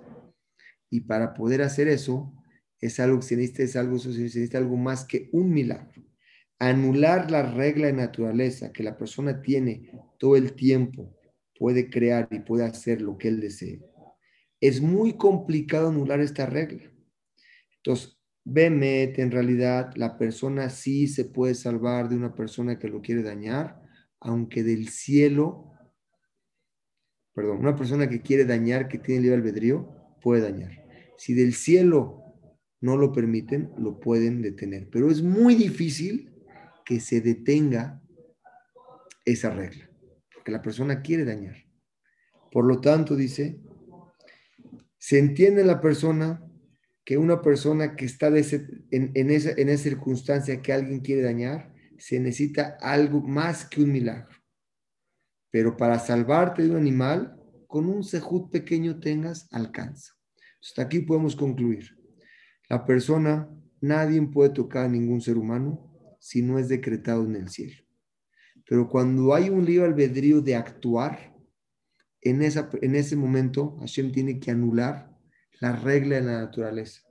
[0.89, 2.33] Y para poder hacer eso,
[2.87, 6.03] es algo que es algo, se necesita algo más que un milagro.
[6.59, 11.15] Anular la regla de naturaleza que la persona tiene todo el tiempo,
[11.57, 13.81] puede crear y puede hacer lo que él desee.
[14.61, 16.91] Es muy complicado anular esta regla.
[17.77, 23.01] Entonces, Bemet, en realidad, la persona sí se puede salvar de una persona que lo
[23.01, 23.81] quiere dañar,
[24.19, 25.75] aunque del cielo
[27.35, 30.71] perdón, una persona que quiere dañar, que tiene libre albedrío, puede dañar.
[31.17, 32.23] Si del cielo
[32.81, 34.89] no lo permiten, lo pueden detener.
[34.91, 36.33] Pero es muy difícil
[36.85, 38.01] que se detenga
[39.25, 39.89] esa regla,
[40.33, 41.55] porque la persona quiere dañar.
[42.51, 43.59] Por lo tanto, dice,
[44.97, 46.41] se entiende en la persona
[47.03, 52.19] que una persona que está en, esa, en esa circunstancia que alguien quiere dañar, se
[52.19, 54.35] necesita algo más que un milagro.
[55.51, 60.13] Pero para salvarte de un animal, con un sejut pequeño tengas, alcanza.
[60.61, 61.95] Hasta aquí podemos concluir.
[62.69, 63.49] La persona,
[63.81, 67.81] nadie puede tocar a ningún ser humano si no es decretado en el cielo.
[68.67, 71.35] Pero cuando hay un libre albedrío de actuar,
[72.21, 75.15] en, esa, en ese momento Hashem tiene que anular
[75.59, 77.01] la regla de la naturaleza.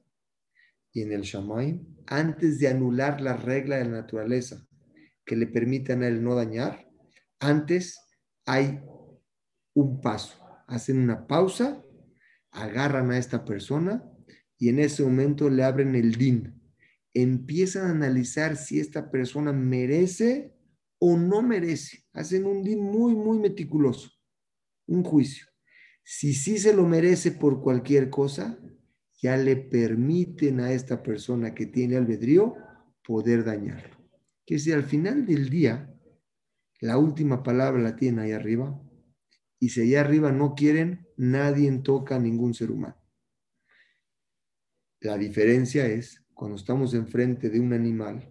[0.92, 4.66] Y en el Shammai, antes de anular la regla de la naturaleza
[5.24, 6.88] que le permitan a él no dañar,
[7.38, 8.00] antes
[8.44, 8.80] hay
[9.74, 10.40] un paso.
[10.66, 11.82] Hacen una pausa,
[12.50, 14.04] agarran a esta persona
[14.64, 16.58] y en ese momento le abren el DIN.
[17.12, 20.54] Empiezan a analizar si esta persona merece
[20.98, 22.06] o no merece.
[22.14, 24.08] Hacen un DIN muy, muy meticuloso,
[24.86, 25.44] un juicio.
[26.02, 28.58] Si sí se lo merece por cualquier cosa,
[29.20, 32.54] ya le permiten a esta persona que tiene albedrío
[33.06, 33.98] poder dañarlo.
[34.46, 35.94] Que si al final del día
[36.80, 38.80] la última palabra la tiene ahí arriba.
[39.60, 43.03] Y si allá arriba no quieren, nadie toca a ningún ser humano.
[45.04, 48.26] La diferencia es cuando estamos enfrente de un animal,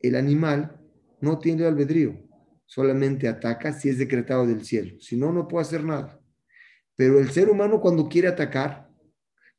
[0.00, 0.80] el animal
[1.20, 2.16] no tiene albedrío,
[2.66, 6.20] solamente ataca si es decretado del cielo, si no, no puede hacer nada.
[6.94, 8.88] Pero el ser humano cuando quiere atacar,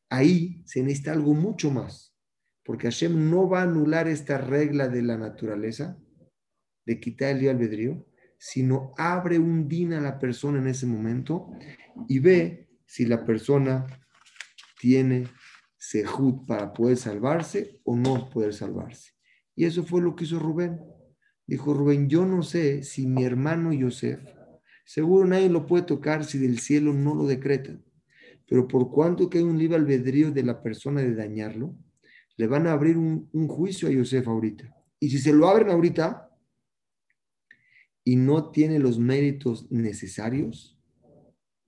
[0.09, 2.15] ahí se necesita algo mucho más,
[2.63, 5.99] porque Hashem no va a anular esta regla de la naturaleza
[6.85, 11.51] de quitar el albedrío, sino abre un din a la persona en ese momento
[12.07, 13.85] y ve si la persona
[14.79, 15.27] tiene
[15.89, 19.12] sejud para poder salvarse o no poder salvarse.
[19.56, 20.82] Y eso fue lo que hizo Rubén.
[21.45, 24.19] Dijo Rubén, yo no sé si mi hermano Yosef,
[24.84, 27.84] seguro nadie lo puede tocar si del cielo no lo decretan,
[28.48, 31.76] pero por cuanto que hay un libre albedrío de la persona de dañarlo,
[32.36, 34.76] le van a abrir un, un juicio a Yosef ahorita.
[35.00, 36.32] Y si se lo abren ahorita,
[38.04, 40.80] y no tiene los méritos necesarios,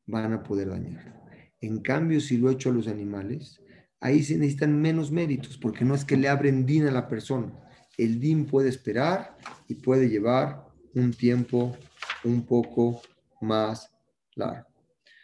[0.05, 1.13] van a poder dañarlo.
[1.61, 3.59] En cambio, si lo he hecho a los animales,
[3.99, 7.53] ahí se necesitan menos méritos, porque no es que le abren DIN a la persona.
[7.97, 11.75] El DIN puede esperar y puede llevar un tiempo
[12.23, 13.01] un poco
[13.41, 13.91] más
[14.35, 14.67] largo.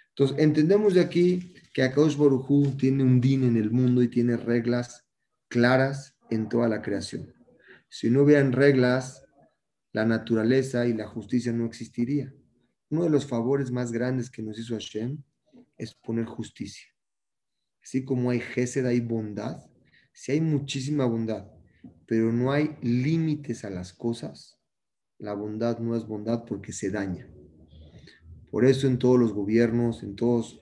[0.09, 4.37] Entonces, entendemos de aquí que Akadosh Baruj tiene un DIN en el mundo y tiene
[4.37, 5.05] reglas
[5.47, 7.33] claras en toda la creación.
[7.89, 9.23] Si no hubieran reglas,
[9.91, 12.33] la naturaleza y la justicia no existiría.
[12.89, 15.21] Uno de los favores más grandes que nos hizo Hashem
[15.77, 16.92] es poner justicia.
[17.83, 19.57] Así como hay gesed, hay bondad.
[20.13, 21.47] Si hay muchísima bondad,
[22.05, 24.59] pero no hay límites a las cosas,
[25.17, 27.27] la bondad no es bondad porque se daña.
[28.51, 30.61] Por eso en todos los gobiernos, en todos,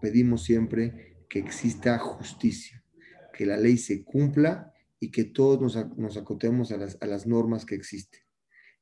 [0.00, 2.84] pedimos siempre que exista justicia,
[3.32, 7.64] que la ley se cumpla y que todos nos, acotemos a las, a las normas
[7.64, 8.20] que existen.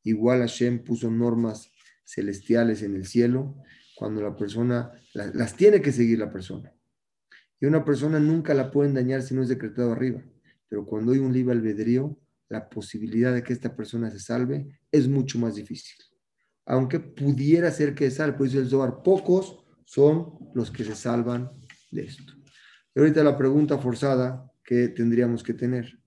[0.02, 1.70] Igual Hashem puso normas
[2.04, 3.56] celestiales en el cielo
[3.96, 6.73] cuando la persona las, tiene que seguir la persona.
[7.64, 10.22] Y una persona nunca la pueden dañar si no es decretado arriba.
[10.68, 12.14] Pero cuando hay un libre albedrío,
[12.50, 15.96] la posibilidad de que esta persona se salve es mucho más difícil.
[16.66, 20.94] Aunque pudiera ser que se salve, por eso el Zohar, pocos son los que se
[20.94, 21.52] salvan
[21.90, 22.34] de esto.
[22.94, 25.98] Y ahorita la pregunta forzada que tendríamos que tener,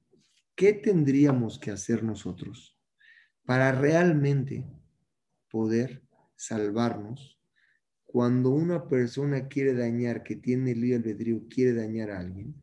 [0.54, 2.78] ¿qué tendríamos que hacer nosotros
[3.48, 4.64] para realmente
[5.50, 6.04] poder
[6.36, 7.37] salvarnos
[8.18, 12.56] cuando una persona quiere dañar, que tiene el albedrío, quiere dañar a alguien?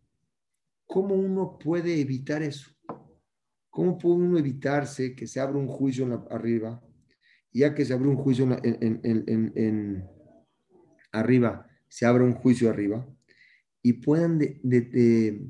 [0.84, 2.72] ¿Cómo uno puede evitar eso?
[3.70, 6.82] ¿Cómo puede uno evitarse que se abra un juicio arriba?
[7.52, 10.04] Ya que se abre un juicio en,
[11.12, 13.08] arriba, se abra un juicio arriba
[13.80, 15.40] y puedan de,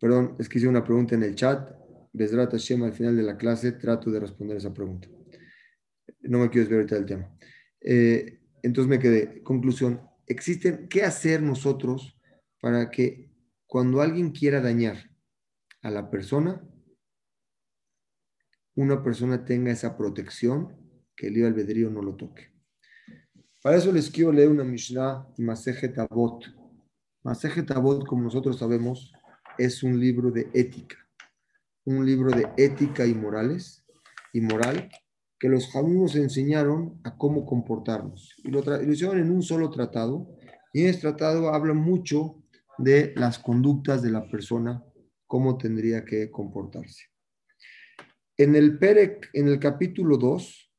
[0.00, 1.70] perdón, es que hice una pregunta en el chat.
[2.12, 5.06] Besrat Hashem, al final de la clase trato de responder esa pregunta.
[6.22, 7.38] No me quiero desviar ahorita del tema.
[7.80, 9.42] Eh, entonces me quedé.
[9.42, 10.00] Conclusión.
[10.26, 12.18] Existen, ¿qué hacer nosotros
[12.60, 13.30] para que
[13.66, 15.10] cuando alguien quiera dañar
[15.82, 16.60] a la persona,
[18.74, 20.76] una persona tenga esa protección,
[21.14, 22.52] que el libre albedrío no lo toque.
[23.62, 26.44] Para eso les quiero leer una Mishnah, Masejet Avot.
[27.22, 29.12] Masejet Avot, como nosotros sabemos,
[29.58, 30.96] es un libro de ética,
[31.84, 33.86] un libro de ética y morales
[34.32, 34.90] y moral
[35.38, 38.34] que los nos enseñaron a cómo comportarnos.
[38.44, 40.34] Y lo, hicieron en un solo tratado.
[40.72, 42.42] Y en este tratado habla mucho
[42.78, 44.82] de las conductas de la persona,
[45.26, 47.04] cómo tendría que comportarse.
[48.36, 50.72] En el, Perec, en el capítulo 2,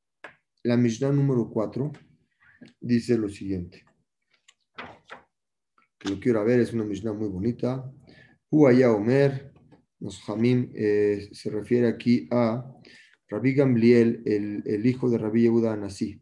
[0.64, 1.92] la Mishnah número 4,
[2.80, 3.84] dice lo siguiente.
[6.08, 7.92] Lo quiero ver, es una Mishnah muy bonita.
[8.52, 9.52] Huaya Omer,
[10.00, 12.64] los Hamim, eh, se refiere aquí a
[13.30, 16.22] Rabbi Gamliel, el, hijo de Rabbi Yehuda Anasí.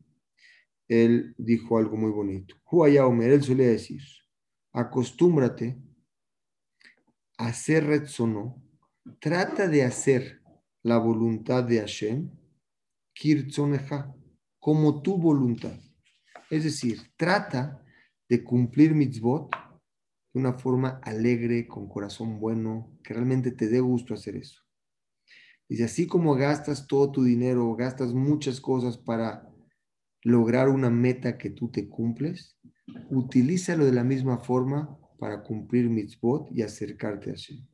[0.87, 2.55] Él dijo algo muy bonito.
[2.65, 4.01] Omer, él suele decir,
[4.71, 5.77] acostúmbrate
[7.37, 8.63] a hacer retzono,
[9.19, 10.41] trata de hacer
[10.83, 12.29] la voluntad de Hashem,
[13.13, 14.13] kirtzoneja,
[14.59, 15.79] como tu voluntad.
[16.49, 17.83] Es decir, trata
[18.27, 19.51] de cumplir mitzvot
[20.33, 24.64] de una forma alegre, con corazón bueno, que realmente te dé gusto hacer eso.
[25.67, 29.49] Dice, así como gastas todo tu dinero, gastas muchas cosas para
[30.23, 32.57] lograr una meta que tú te cumples,
[33.09, 37.65] utilízalo de la misma forma para cumplir mitzvot y acercarte a Hashem.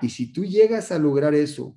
[0.00, 1.76] Y si tú llegas a lograr eso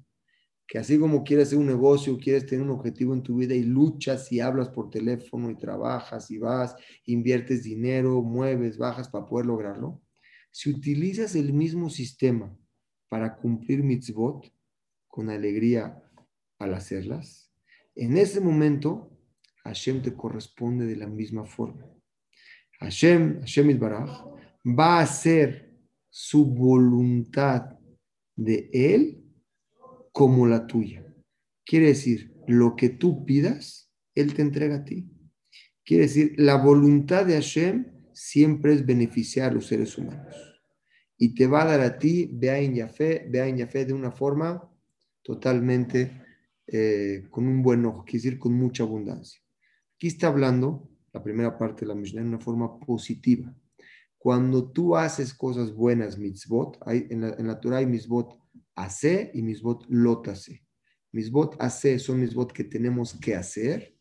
[0.68, 3.64] que así como quieres hacer un negocio, quieres tener un objetivo en tu vida y
[3.64, 9.46] luchas y hablas por teléfono y trabajas y vas, inviertes dinero, mueves, bajas para poder
[9.46, 10.02] lograrlo,
[10.50, 12.58] si utilizas el mismo sistema
[13.10, 14.52] para cumplir mitzvot
[15.16, 16.04] con alegría
[16.60, 17.50] al hacerlas,
[17.96, 19.18] en ese momento
[19.64, 21.90] Hashem te corresponde de la misma forma.
[22.82, 24.26] Hashem, Hashem Baraj,
[24.66, 25.74] va a hacer
[26.10, 27.80] su voluntad
[28.36, 29.24] de Él
[30.12, 31.06] como la tuya.
[31.66, 35.10] Quiere decir, lo que tú pidas, Él te entrega a ti.
[35.86, 40.36] Quiere decir, la voluntad de Hashem siempre es beneficiar a los seres humanos.
[41.18, 44.12] Y te va a dar a ti, vea en Yafé, vea en Yafé de una
[44.12, 44.70] forma
[45.26, 46.22] totalmente
[46.68, 49.42] eh, con un buen ojo, quiere decir con mucha abundancia.
[49.96, 53.52] Aquí está hablando, la primera parte de la Mishnah, en una forma positiva.
[54.20, 58.38] Cuando tú haces cosas buenas, mitzvot, hay, en, la, en la Torah hay mitzvot
[58.76, 60.64] hace y mis bot lotase.
[61.12, 63.98] Mis bot hace son mis bot que tenemos que hacer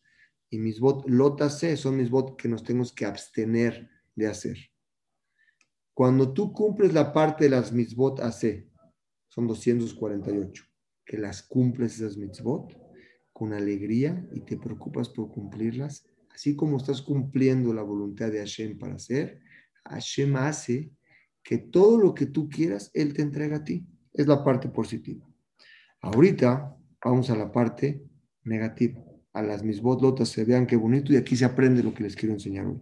[0.49, 4.57] y mis bot lotase son mis bot que nos tenemos que abstener de hacer.
[5.93, 8.69] Cuando tú cumples la parte de las mitzvot hace,
[9.29, 10.65] son 248,
[11.05, 12.75] que las cumples esas mitzvot
[13.31, 18.77] con alegría y te preocupas por cumplirlas, así como estás cumpliendo la voluntad de Hashem
[18.77, 19.41] para hacer,
[19.85, 20.91] Hashem hace
[21.43, 23.85] que todo lo que tú quieras, Él te entrega a ti.
[24.13, 25.29] Es la parte positiva.
[26.01, 28.01] Ahorita vamos a la parte
[28.43, 29.03] negativa.
[29.33, 32.15] A las mis lotas se vean qué bonito y aquí se aprende lo que les
[32.15, 32.79] quiero enseñar hoy.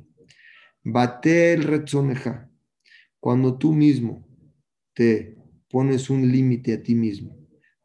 [0.83, 2.49] Batel retzoneja.
[3.19, 4.27] Cuando tú mismo
[4.93, 5.35] te
[5.67, 7.42] pones un límite a ti mismo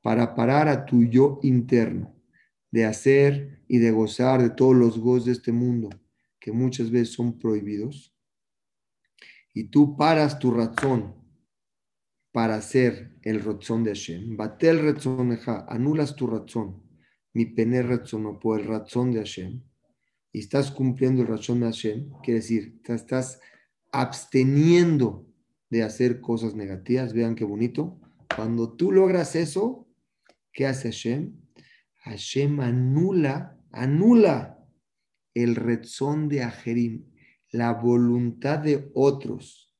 [0.08, 2.14] para parar a tu yo interno
[2.70, 5.90] de hacer y de gozar de todos los gozos de este mundo
[6.40, 8.16] que muchas veces son prohibidos,
[9.52, 11.14] y tú paras tu razón
[12.32, 14.34] para hacer el razón de Hashem.
[14.34, 16.82] Batel ratzoneja, anulas tu razón,
[17.34, 19.62] mi pene razón por el razón de Hashem,
[20.32, 23.42] y estás cumpliendo el razón de Hashem, quiere decir, te estás
[23.92, 25.26] absteniendo
[25.68, 27.12] de hacer cosas negativas.
[27.12, 28.00] Vean qué bonito.
[28.34, 29.84] Cuando tú logras eso,
[30.58, 31.40] ¿qué hace Hashem?
[32.02, 34.58] Hashem anula, anula
[35.32, 37.04] el razón de Ajerim,
[37.52, 39.72] la voluntad de otros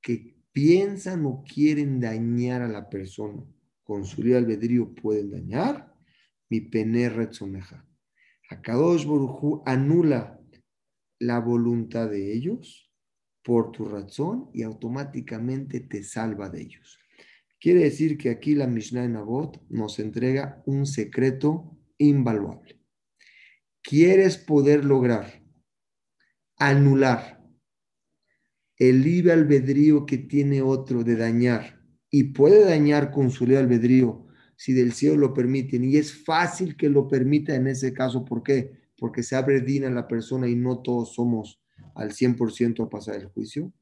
[0.00, 3.42] que piensan o quieren dañar a la persona,
[3.82, 5.92] con su libre albedrío pueden dañar,
[6.48, 7.84] mi pene retzoneja.
[8.48, 10.40] Akadosh Borujú anula
[11.18, 12.94] la voluntad de ellos
[13.42, 17.01] por tu razón y automáticamente te salva de ellos.
[17.62, 22.80] Quiere decir que aquí la Mishnah en Abot nos entrega un secreto invaluable.
[23.80, 25.44] ¿Quieres poder lograr
[26.56, 27.40] anular
[28.76, 34.26] el libre albedrío que tiene otro de dañar y puede dañar con su libre albedrío
[34.56, 38.42] si del cielo lo permiten y es fácil que lo permita en ese caso, ¿por
[38.42, 38.90] qué?
[38.98, 41.62] Porque se abre dina la persona y no todos somos
[41.94, 43.72] al 100% a pasar el juicio.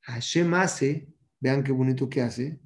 [0.00, 2.63] Hashem hace, vean qué bonito que hace,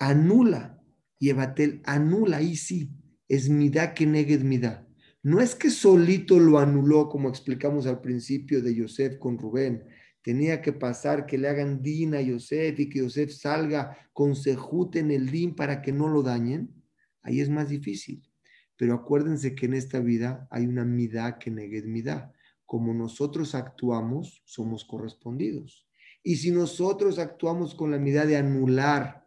[0.00, 0.82] anula,
[1.20, 2.90] y Ebatel anula, ahí sí,
[3.28, 4.84] es midá que negue midá.
[5.22, 9.84] No es que solito lo anuló, como explicamos al principio de Yosef con Rubén.
[10.22, 14.96] Tenía que pasar que le hagan din a Yosef y que Yosef salga con sejut
[14.96, 16.74] en el din para que no lo dañen.
[17.22, 18.28] Ahí es más difícil.
[18.76, 22.32] Pero acuérdense que en esta vida hay una midá que negue midá
[22.70, 25.88] como nosotros actuamos, somos correspondidos.
[26.22, 29.19] Y si nosotros actuamos con la medida de anular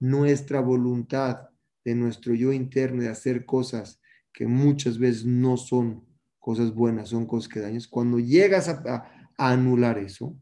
[0.00, 1.50] nuestra voluntad
[1.84, 4.00] de nuestro yo interno de hacer cosas
[4.32, 6.06] que muchas veces no son
[6.38, 10.36] cosas buenas, son cosas que dañas, cuando llegas a, anular eso,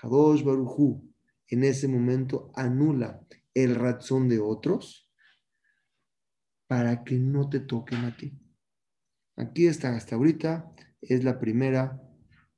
[0.00, 1.08] Kadosh Barujú
[1.48, 3.20] en ese momento anula
[3.54, 5.08] el razón de otros
[6.66, 8.32] para que no te toquen a ti.
[9.36, 12.00] Aquí está, hasta ahorita es la primera,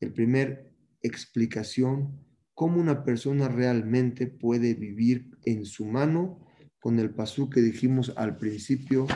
[0.00, 0.72] el primer
[1.02, 2.24] explicación
[2.62, 6.46] cómo una persona realmente puede vivir en su mano
[6.78, 9.08] con el pasú que dijimos al principio,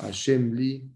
[0.00, 0.92] Hashem li,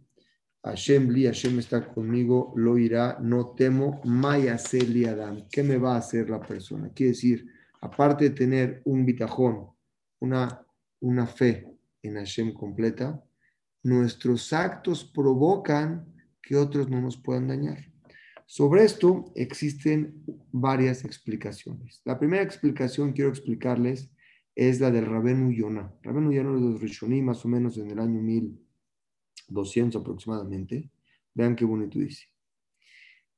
[0.65, 5.47] Hashem li, Hashem está conmigo, lo irá, no temo, maya li adam.
[5.49, 6.91] ¿Qué me va a hacer la persona?
[6.93, 7.47] Quiere decir,
[7.81, 9.69] aparte de tener un bitajón,
[10.19, 10.67] una,
[10.99, 11.65] una fe
[12.03, 13.23] en Hashem completa,
[13.85, 16.13] nuestros actos provocan
[16.43, 17.88] que otros no nos puedan dañar.
[18.51, 22.01] Sobre esto existen varias explicaciones.
[22.07, 24.11] La primera explicación quiero explicarles
[24.55, 25.95] es la del Rabenu Yonah.
[26.03, 30.91] Rabenu Yonah de los Rishonim, más o menos en el año 1200 aproximadamente.
[31.35, 32.25] Vean qué bonito dice.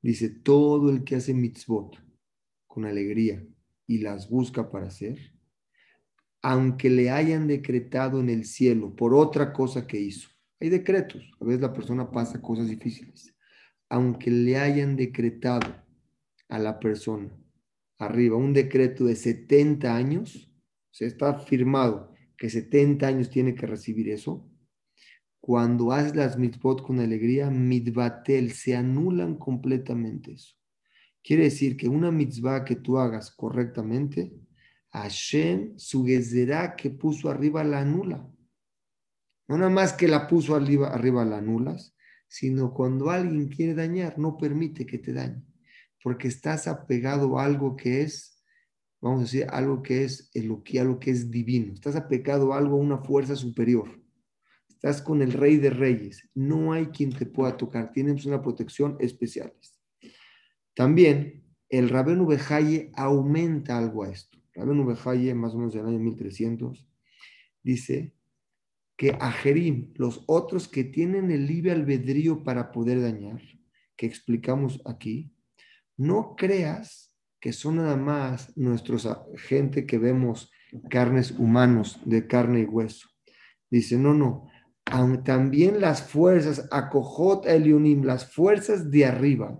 [0.01, 2.01] Dice, todo el que hace mitzvot
[2.65, 3.45] con alegría
[3.87, 5.19] y las busca para hacer,
[6.41, 11.21] aunque le hayan decretado en el cielo por otra cosa que hizo, hay decretos.
[11.41, 13.35] A veces la persona pasa cosas difíciles.
[13.91, 15.67] Aunque le hayan decretado
[16.47, 17.29] a la persona
[17.97, 20.49] arriba un decreto de 70 años,
[20.91, 24.49] se está firmado que 70 años tiene que recibir eso.
[25.41, 30.55] Cuando haces las mitzvot con alegría, mitbatel, se anulan completamente eso.
[31.21, 34.31] Quiere decir que una mitzvah que tú hagas correctamente,
[34.93, 38.25] Hashem, su gezerá que puso arriba la anula.
[39.49, 41.93] No nada más que la puso arriba, arriba la anulas,
[42.31, 45.43] sino cuando alguien quiere dañar, no permite que te dañe,
[46.01, 48.41] porque estás apegado a algo que es,
[49.01, 50.31] vamos a decir, algo que es
[50.79, 51.73] algo que es divino.
[51.73, 54.01] Estás apegado a algo, a una fuerza superior.
[54.69, 56.29] Estás con el rey de reyes.
[56.33, 57.91] No hay quien te pueda tocar.
[57.91, 59.53] Tienes una protección especial.
[60.73, 64.37] También el Rabenu Bejaye aumenta algo a esto.
[64.53, 66.87] Rabenu Bejaye, más o menos del año 1300,
[67.61, 68.15] dice
[69.01, 73.41] que Ajerim, los otros que tienen el libre albedrío para poder dañar,
[73.95, 75.33] que explicamos aquí,
[75.97, 80.51] no creas que son nada más nuestros gente que vemos
[80.91, 83.09] carnes humanos de carne y hueso.
[83.71, 84.45] Dice, no, no,
[85.25, 89.59] también las fuerzas, Akojot Elionim, las fuerzas de arriba,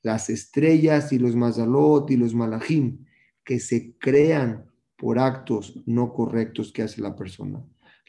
[0.00, 3.04] las estrellas y los mazalot y los malachim,
[3.44, 4.64] que se crean
[4.96, 7.62] por actos no correctos que hace la persona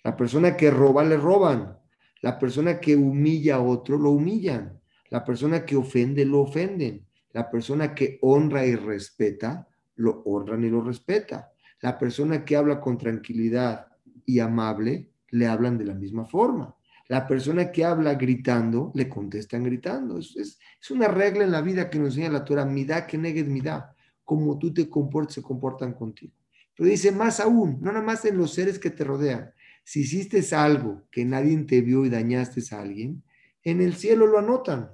[0.04, 1.78] la persona que roba, le roban.
[2.22, 4.80] La persona que humilla a otro, lo humillan.
[5.10, 7.06] La persona que ofende, lo ofenden.
[7.32, 11.52] La persona que honra y respeta, lo honran y lo respeta.
[11.82, 13.88] La persona que habla con tranquilidad
[14.26, 16.76] y amable, le hablan de la misma forma.
[17.08, 20.20] La persona que habla gritando, le contestan gritando.
[20.20, 20.60] Es,
[20.92, 23.96] una regla en la vida que nos enseña la Torah, midá que negues midá.
[24.24, 26.34] Como tú te comportas, se comportan contigo.
[26.76, 29.52] Pero dice más aún, no nada más en los seres que te rodean,
[29.90, 33.24] si hiciste algo que nadie te vio y dañaste a alguien,
[33.64, 34.92] en el cielo lo anotan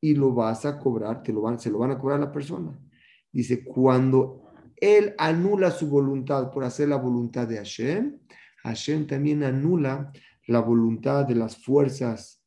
[0.00, 1.22] y lo vas a cobrar,
[1.58, 2.80] se lo van a cobrar a la persona.
[3.30, 8.18] Dice, cuando él anula su voluntad por hacer la voluntad de Hashem,
[8.62, 10.10] Hashem también anula
[10.46, 12.42] la voluntad de las fuerzas,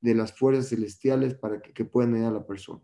[0.00, 2.82] de las fuerzas celestiales para que, puedan ir a la persona.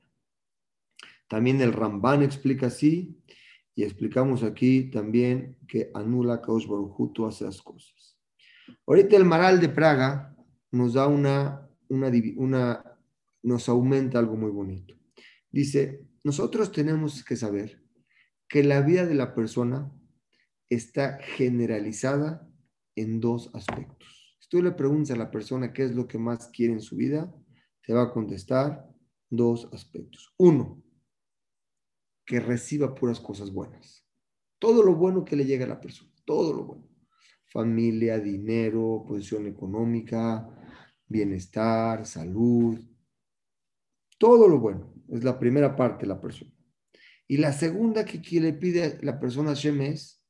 [1.26, 3.20] También el Ramban explica así,
[3.74, 8.09] Y explicamos aquí también que anula Kaush Baruj hace las cosas.
[8.86, 10.36] Ahorita el Maral de Praga
[10.72, 12.84] nos da una, una,
[13.42, 14.94] nos aumenta algo muy bonito.
[15.50, 17.82] Dice, nosotros tenemos que saber
[18.48, 19.92] que la vida de la persona
[20.68, 22.48] está generalizada
[22.96, 24.36] en dos aspectos.
[24.40, 26.96] Si tú le preguntas a la persona qué es lo que más quiere en su
[26.96, 27.32] vida,
[27.82, 28.86] te va a contestar
[29.28, 30.34] dos aspectos.
[30.36, 30.82] Uno,
[32.26, 34.06] que reciba puras cosas buenas.
[34.58, 36.89] Todo lo bueno que le llega a la persona, todo lo bueno.
[37.50, 40.48] Familia, dinero, posición económica,
[41.06, 42.78] bienestar, salud,
[44.18, 44.94] todo lo bueno.
[45.08, 46.52] Es la primera parte de la persona.
[47.26, 50.22] Y la segunda que le pide la persona a Shem es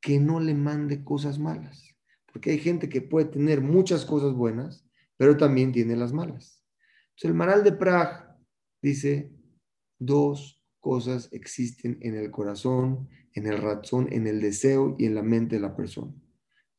[0.00, 1.94] que no le mande cosas malas.
[2.30, 6.62] Porque hay gente que puede tener muchas cosas buenas, pero también tiene las malas.
[7.10, 8.36] Entonces el Maral de Prag
[8.82, 9.32] dice,
[9.98, 15.22] dos cosas existen en el corazón, en el razón, en el deseo y en la
[15.22, 16.12] mente de la persona.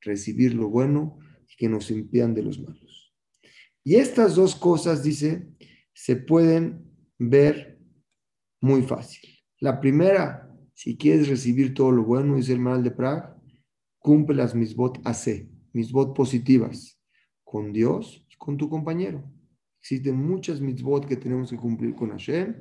[0.07, 3.13] Recibir lo bueno y que nos impidan de los malos.
[3.83, 5.49] Y estas dos cosas, dice,
[5.93, 6.89] se pueden
[7.19, 7.79] ver
[8.61, 9.29] muy fácil.
[9.59, 13.37] La primera, si quieres recibir todo lo bueno, dice el mal de Praga,
[13.99, 17.01] cumple las misbot AC, misbot positivas,
[17.43, 19.23] con Dios y con tu compañero.
[19.81, 22.55] Existen muchas misbot que tenemos que cumplir con Hashem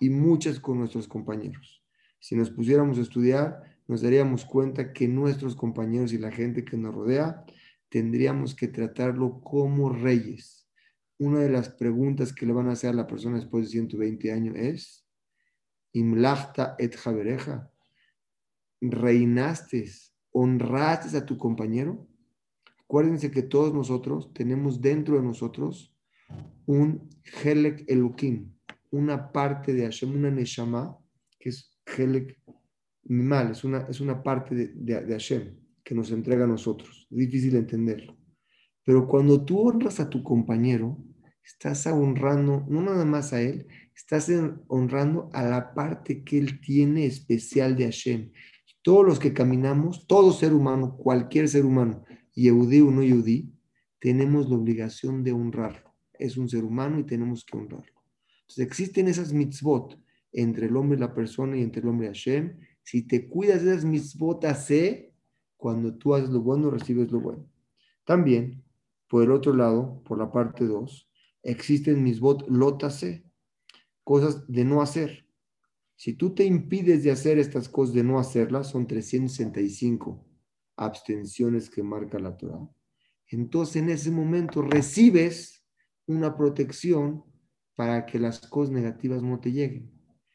[0.00, 1.82] y muchas con nuestros compañeros.
[2.20, 6.76] Si nos pusiéramos a estudiar, nos daríamos cuenta que nuestros compañeros y la gente que
[6.76, 7.44] nos rodea
[7.88, 10.66] tendríamos que tratarlo como reyes.
[11.18, 14.32] Una de las preguntas que le van a hacer a la persona después de 120
[14.32, 15.06] años es,
[15.92, 17.70] Imlachta et javereja,
[18.80, 19.90] reinaste,
[20.32, 22.08] honraste a tu compañero.
[22.84, 25.94] Acuérdense que todos nosotros tenemos dentro de nosotros
[26.66, 27.08] un
[27.44, 28.52] Helek Elukim,
[28.90, 30.98] una parte de Hashem, una Neshama,
[31.38, 32.41] que es Helek
[33.04, 37.06] Mimal, es una, es una parte de, de, Hashem que nos entrega a nosotros.
[37.10, 38.16] Es difícil entenderlo.
[38.84, 40.98] Pero cuando tú honras a tu compañero,
[41.44, 44.30] estás honrando no nada más a él, estás
[44.68, 48.32] honrando a la parte que él tiene especial de Hashem.
[48.82, 53.52] Todos los que caminamos, todo ser humano, cualquier ser humano, Yehudí o no Yehudí,
[54.00, 55.94] tenemos la obligación de honrarlo.
[56.18, 58.02] Es un ser humano y tenemos que honrarlo.
[58.40, 59.98] Entonces existen esas mitzvot
[60.32, 62.58] entre el hombre y la persona y entre el hombre y Hashem.
[62.82, 65.14] Si te cuidas de esas mitzvot, hace,
[65.56, 67.48] cuando tú haces lo bueno, recibes lo bueno.
[68.04, 68.64] También,
[69.08, 71.08] por el otro lado, por la parte 2,
[71.42, 73.24] existen mitzvot lotase,
[74.04, 75.26] cosas de no hacer.
[75.96, 80.26] Si tú te impides de hacer estas cosas, de no hacerlas, son 365
[80.76, 82.68] abstenciones que marca la Torah.
[83.28, 85.64] Entonces en ese momento recibes
[86.06, 87.24] una protección
[87.76, 89.90] para que las cosas negativas no te lleguen.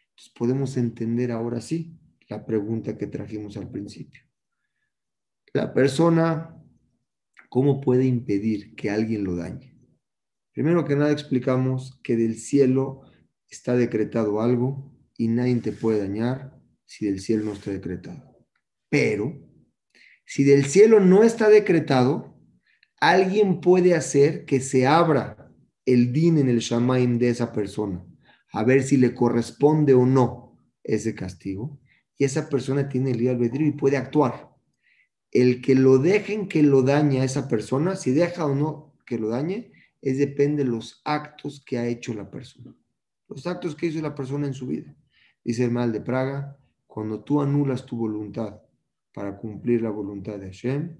[0.10, 4.22] Entonces podemos entender ahora sí la pregunta que trajimos al principio.
[5.54, 6.56] La persona,
[7.50, 9.78] ¿cómo puede impedir que alguien lo dañe?
[10.54, 13.02] Primero que nada explicamos que del cielo
[13.50, 18.46] está decretado algo y nadie te puede dañar si del cielo no está decretado.
[18.90, 19.48] Pero
[20.26, 22.38] si del cielo no está decretado,
[23.00, 25.54] alguien puede hacer que se abra
[25.86, 28.06] el din en el shamaim de esa persona,
[28.52, 31.80] a ver si le corresponde o no ese castigo.
[32.18, 34.56] Y esa persona tiene el libre albedrío y puede actuar.
[35.32, 39.20] El que lo dejen que lo dañe a esa persona, si deja o no que
[39.20, 42.76] lo dañe, es depende de los actos que ha hecho la persona.
[43.28, 44.96] Los actos que hizo la persona en su vida.
[45.44, 48.62] Dice el mal de Praga, cuando tú anulas tu voluntad
[49.14, 50.98] para cumplir la voluntad de Hashem,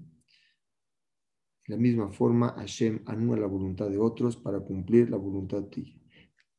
[1.66, 5.94] de la misma forma, Hashem anula la voluntad de otros para cumplir la voluntad tuya.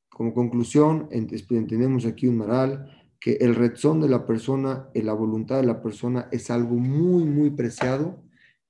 [0.08, 5.68] Como conclusión, entendemos aquí un maral que el rezón de la persona, la voluntad de
[5.68, 8.24] la persona es algo muy, muy preciado,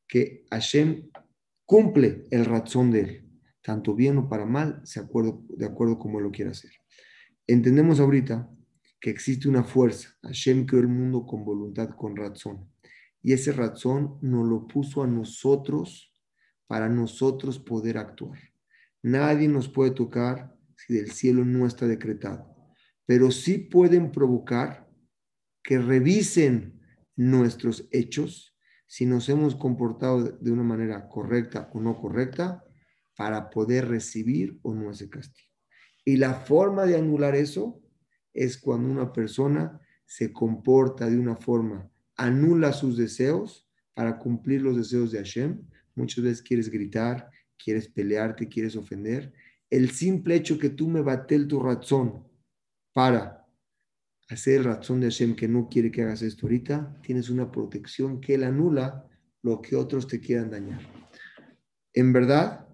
[0.07, 1.09] que Hashem
[1.65, 3.29] cumple el razón de él,
[3.61, 6.71] tanto bien o para mal, de acuerdo, como lo quiera hacer.
[7.45, 8.49] Entendemos ahorita
[8.99, 10.09] que existe una fuerza.
[10.23, 12.67] Hashem creó el mundo con voluntad, con razón.
[13.21, 16.13] Y ese razón nos lo puso a nosotros
[16.67, 18.39] para nosotros poder actuar.
[19.01, 22.55] Nadie nos puede tocar si del cielo no está decretado,
[23.09, 24.87] pero sí pueden provocar
[25.63, 26.79] que revisen
[27.15, 28.55] nuestros hechos
[28.85, 32.63] si nos hemos comportado de una manera correcta o no correcta
[33.17, 35.49] para poder recibir o no ese castigo.
[36.05, 37.81] Y la forma de anular eso
[38.31, 44.77] es cuando una persona se comporta de una forma, anula sus deseos para cumplir los
[44.77, 45.63] deseos de Hashem
[45.95, 49.33] Muchas veces quieres gritar, quieres pelearte, quieres ofender.
[49.67, 52.28] El simple hecho que tú me batel tu razón
[52.93, 53.47] para
[54.29, 58.21] hacer el razón de Hashem que no quiere que hagas esto ahorita, tienes una protección
[58.21, 59.07] que él anula
[59.41, 60.81] lo que otros te quieran dañar.
[61.93, 62.67] En verdad,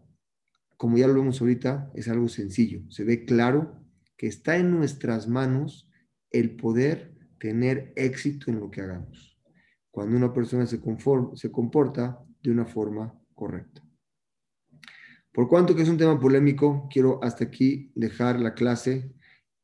[0.78, 2.82] como ya lo vemos ahorita, es algo sencillo.
[2.90, 3.82] Se ve claro
[4.18, 5.90] que está en nuestras manos
[6.32, 9.40] el poder tener éxito en lo que hagamos.
[9.92, 10.82] Cuando una persona se,
[11.36, 13.82] se comporta de una forma correcta.
[15.32, 19.14] Por cuanto que es un tema polémico, quiero hasta aquí dejar la clase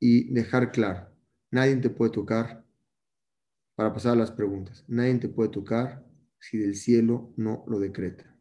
[0.02, 1.08] y dejar claro,
[1.52, 2.66] nadie te puede tocar,
[3.76, 6.04] para pasar a las preguntas, nadie te puede tocar
[6.39, 8.36] si del cielo no lo decreta.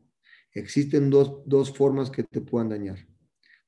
[0.53, 3.07] Existen dos, dos formas que te puedan dañar.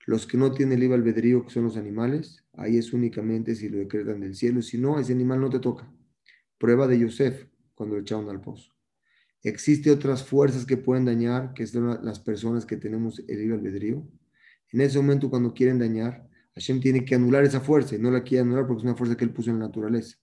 [0.06, 3.78] Los que no tienen libre albedrío, que son los animales, ahí es únicamente si lo
[3.78, 4.62] decretan del cielo.
[4.62, 5.92] Si no, ese animal no te toca.
[6.58, 8.72] Prueba de Yosef cuando lo echaron al pozo.
[9.42, 14.08] Existen otras fuerzas que pueden dañar, que son las personas que tenemos el libre albedrío.
[14.70, 18.22] En ese momento, cuando quieren dañar, Hashem tiene que anular esa fuerza y no la
[18.22, 20.16] quiere anular porque es una fuerza que él puso en la naturaleza.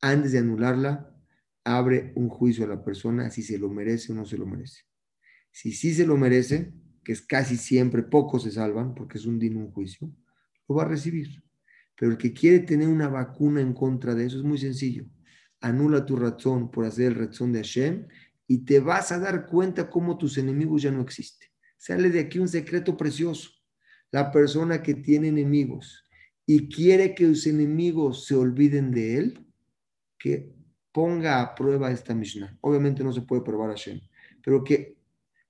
[0.00, 1.14] Antes de anularla,
[1.64, 4.82] abre un juicio a la persona si se lo merece o no se lo merece.
[5.50, 6.74] Si sí se lo merece,
[7.04, 10.10] que es casi siempre, pocos se salvan porque es un din, un juicio,
[10.68, 11.42] lo va a recibir.
[11.96, 15.04] Pero el que quiere tener una vacuna en contra de eso es muy sencillo.
[15.60, 18.06] Anula tu razón por hacer el razón de Hashem
[18.46, 21.48] y te vas a dar cuenta cómo tus enemigos ya no existen.
[21.76, 23.50] Sale de aquí un secreto precioso.
[24.14, 26.04] La persona que tiene enemigos
[26.46, 29.44] y quiere que sus enemigos se olviden de él,
[30.16, 30.52] que
[30.92, 32.56] ponga a prueba esta Mishnah.
[32.60, 34.00] Obviamente no se puede probar a Hashem,
[34.40, 34.96] pero que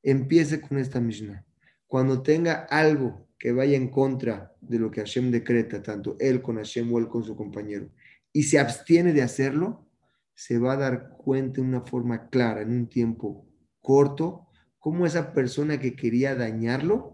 [0.02, 1.44] empiece con esta Mishnah.
[1.86, 6.56] Cuando tenga algo que vaya en contra de lo que Hashem decreta, tanto él con
[6.56, 7.90] Hashem o él con su compañero,
[8.32, 9.86] y se abstiene de hacerlo,
[10.32, 13.46] se va a dar cuenta de una forma clara, en un tiempo
[13.82, 14.48] corto,
[14.78, 17.13] cómo esa persona que quería dañarlo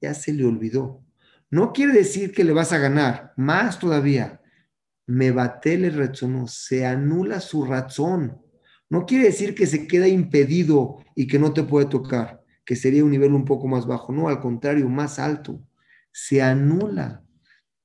[0.00, 1.04] ya se le olvidó.
[1.50, 4.40] No quiere decir que le vas a ganar, más todavía.
[5.06, 8.40] Me batele razón, se anula su razón.
[8.88, 13.04] No quiere decir que se queda impedido y que no te puede tocar, que sería
[13.04, 14.12] un nivel un poco más bajo.
[14.12, 15.60] No, al contrario, más alto.
[16.12, 17.24] Se anula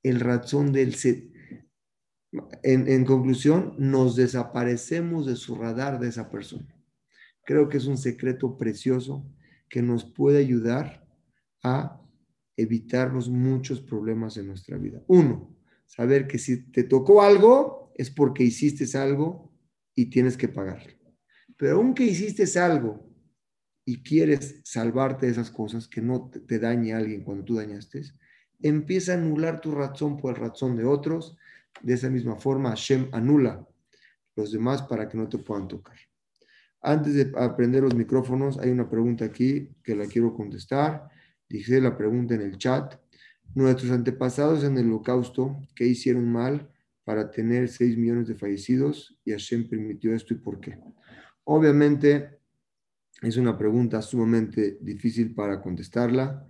[0.03, 0.95] el razón del...
[2.63, 6.75] En, en conclusión, nos desaparecemos de su radar de esa persona.
[7.45, 9.25] Creo que es un secreto precioso
[9.69, 11.07] que nos puede ayudar
[11.63, 12.01] a
[12.57, 15.01] evitarnos muchos problemas en nuestra vida.
[15.07, 19.51] Uno, saber que si te tocó algo es porque hiciste algo
[19.93, 20.93] y tienes que pagarlo.
[21.57, 23.09] Pero aunque hiciste algo
[23.85, 28.01] y quieres salvarte de esas cosas, que no te, dañe a alguien cuando tú dañaste,
[28.61, 31.37] empieza a anular tu razón por el razón de otros.
[31.81, 33.65] De esa misma forma, Hashem anula
[34.35, 35.97] los demás para que no te puedan tocar.
[36.81, 41.09] Antes de aprender los micrófonos, hay una pregunta aquí que la quiero contestar.
[41.49, 42.95] Dice la pregunta en el chat.
[43.53, 46.69] Nuestros antepasados en el holocausto, ¿qué hicieron mal
[47.03, 49.17] para tener 6 millones de fallecidos?
[49.23, 50.77] Y Hashem permitió esto y por qué.
[51.45, 52.39] Obviamente
[53.21, 56.47] es una pregunta sumamente difícil para contestarla.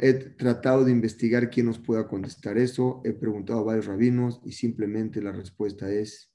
[0.00, 3.00] he tratado de investigar quién nos pueda contestar eso.
[3.04, 6.32] He preguntado a varios rabinos y simplemente la respuesta es,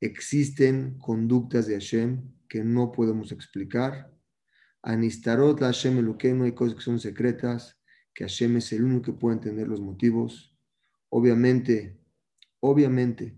[0.00, 4.12] existen conductas de Hashem que no podemos explicar.
[4.88, 7.78] Anistarot la Hashem no hay cosas que son secretas,
[8.14, 10.56] que Hashem es el único que puede entender los motivos.
[11.10, 12.00] Obviamente,
[12.60, 13.36] obviamente,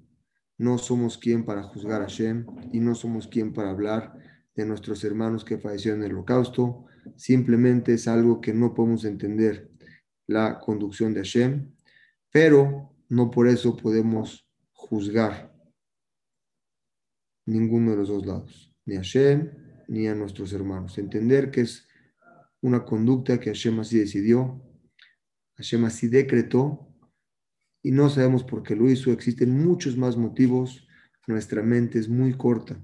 [0.58, 4.16] no somos quien para juzgar a Hashem y no somos quien para hablar
[4.54, 6.84] de nuestros hermanos que fallecieron en el holocausto.
[7.16, 9.72] Simplemente es algo que no podemos entender
[10.28, 11.74] la conducción de Hashem,
[12.30, 15.52] pero no por eso podemos juzgar
[17.44, 20.96] ninguno de los dos lados, ni Hashem ni a nuestros hermanos.
[20.98, 21.88] Entender que es
[22.62, 24.62] una conducta que Hashem así decidió,
[25.56, 26.88] Hashem así decretó
[27.82, 29.10] y no sabemos por qué lo hizo.
[29.10, 30.86] Existen muchos más motivos.
[31.26, 32.80] Nuestra mente es muy corta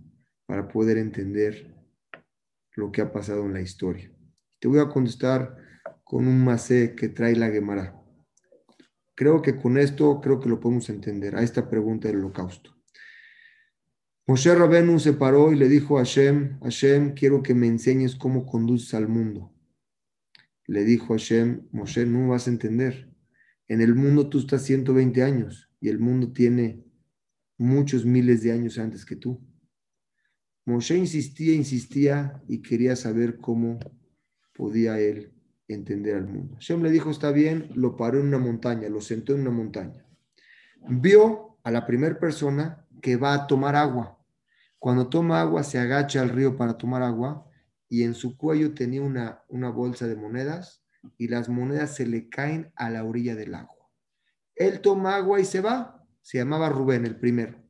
[0.47, 1.75] para poder entender
[2.75, 4.11] lo que ha pasado en la historia.
[4.59, 5.57] Te voy a contestar
[6.03, 8.03] con un masé que trae la Gemara.
[9.15, 12.76] Creo que con esto, creo que lo podemos entender a esta pregunta del holocausto.
[14.29, 18.45] Moshe Rabenu se paró y le dijo a Hashem, Hashem, quiero que me enseñes cómo
[18.45, 19.53] conduces al mundo.
[20.67, 23.09] Le dijo Hashem, Moshe, no vas a entender.
[23.69, 26.85] En el mundo tú estás 120 años y el mundo tiene
[27.57, 29.41] muchos miles de años antes que tú.
[30.65, 33.79] Moshe insistía, insistía y quería saber cómo
[34.53, 35.33] podía él
[35.69, 36.55] entender al mundo.
[36.55, 40.05] Hashem le dijo, está bien, lo paró en una montaña, lo sentó en una montaña.
[40.89, 44.16] Vio a la primera persona que va a tomar agua.
[44.87, 47.45] Cuando toma agua, se agacha al río para tomar agua
[47.89, 50.81] y en su cuello tenía una, una bolsa de monedas
[51.19, 53.91] y las monedas se le caen a la orilla del agua.
[54.55, 57.61] Él toma agua y se va, se llamaba Rubén, el primero.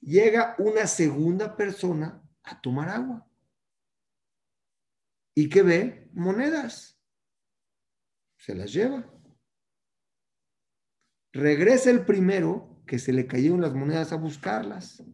[0.00, 3.28] Llega una segunda persona a tomar agua.
[5.34, 6.08] ¿Y qué ve?
[6.14, 6.98] Monedas.
[8.38, 9.12] Se las lleva.
[11.34, 15.04] Regresa el primero que se le cayeron las monedas a buscarlas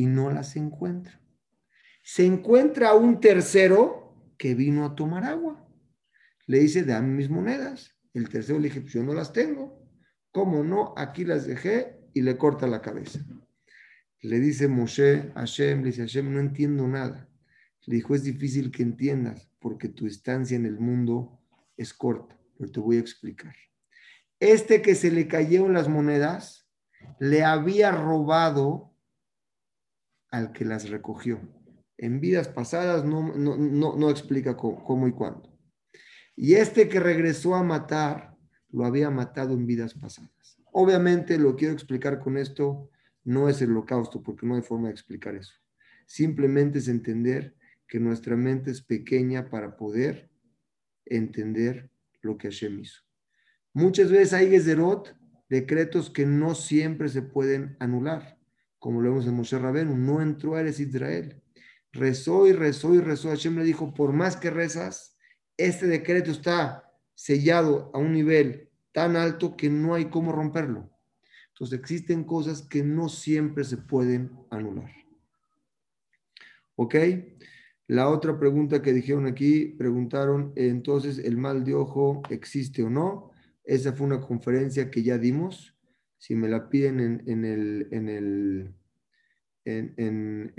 [0.00, 1.20] y no las encuentra.
[2.02, 5.62] Se encuentra un tercero que vino a tomar agua.
[6.46, 7.94] Le dice, dame mis monedas.
[8.14, 9.78] El tercero le dije, pues yo no las tengo.
[10.32, 10.94] ¿Cómo no?
[10.96, 13.20] Aquí las dejé y le corta la cabeza.
[14.22, 17.28] Le dice Moshe, Hashem, le dice Hashem, no entiendo nada.
[17.84, 21.42] Le dijo, es difícil que entiendas porque tu estancia en el mundo
[21.76, 23.54] es corta, pero te voy a explicar.
[24.38, 26.66] Este que se le cayeron las monedas,
[27.18, 28.89] le había robado
[30.30, 31.40] al que las recogió.
[31.98, 35.58] En vidas pasadas no, no, explica cómo, y cuándo.
[36.34, 38.36] Y este que regresó a matar,
[38.70, 40.58] lo había matado en vidas pasadas.
[40.72, 42.88] Obviamente lo quiero explicar con esto,
[43.24, 45.52] no es el holocausto, porque no hay forma de explicar eso.
[46.06, 47.54] Simplemente es entender
[47.86, 50.30] que nuestra mente es pequeña para poder
[51.04, 51.90] entender
[52.22, 53.02] lo que Hashem hizo.
[53.74, 55.14] Muchas veces hay Gezerot,
[55.48, 58.39] decretos que no siempre se pueden anular,
[58.80, 61.40] como lo vemos en Moshe Rabenu, no entró Eres Israel.
[61.92, 63.28] Rezó y rezó y rezó.
[63.28, 65.16] Hashem le dijo, por más que rezas,
[65.56, 70.90] este decreto está sellado a un nivel tan alto que no hay cómo romperlo.
[71.48, 74.90] Entonces existen cosas que no siempre se pueden anular.
[76.74, 76.94] ¿Ok?
[77.86, 83.32] La otra pregunta que dijeron aquí, preguntaron, entonces, ¿el mal de ojo existe o no?
[83.64, 85.76] Esa fue una conferencia que ya dimos.
[86.20, 88.74] Si me la piden en, el, en, el,
[89.64, 90.52] en, el,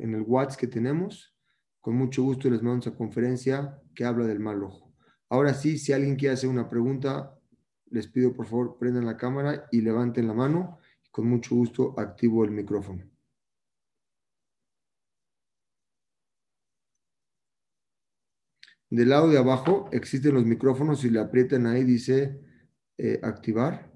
[0.00, 1.34] en el WhatsApp que tenemos,
[1.80, 4.94] con mucho gusto les mando esa conferencia que habla del mal ojo.
[5.28, 7.36] Ahora sí, si alguien quiere hacer una pregunta,
[7.86, 10.78] les pido por favor prendan la cámara y levanten la mano.
[11.10, 13.02] Con mucho gusto activo el micrófono.
[18.88, 21.00] Del lado de abajo existen los micrófonos.
[21.00, 22.40] Si le aprietan ahí, dice
[22.96, 23.87] eh, activar.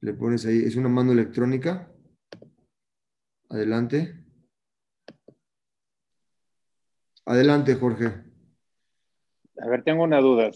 [0.00, 1.90] Le pones ahí, es una mano electrónica.
[3.48, 4.22] Adelante.
[7.24, 8.06] Adelante, Jorge.
[9.58, 10.50] A ver, tengo una duda.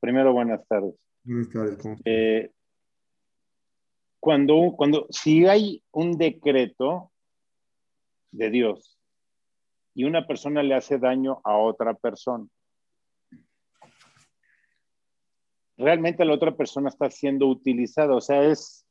[0.00, 0.94] Primero, buenas tardes.
[1.24, 1.78] Buenas tardes.
[2.04, 2.50] Eh,
[4.20, 7.10] cuando, cuando, si hay un decreto
[8.30, 8.98] de Dios
[9.94, 12.46] y una persona le hace daño a otra persona,
[15.76, 18.86] realmente la otra persona está siendo utilizada, o sea, es,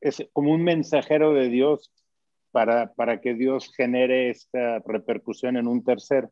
[0.00, 1.92] es como un mensajero de Dios
[2.50, 6.30] para, para que Dios genere esta repercusión en un tercero.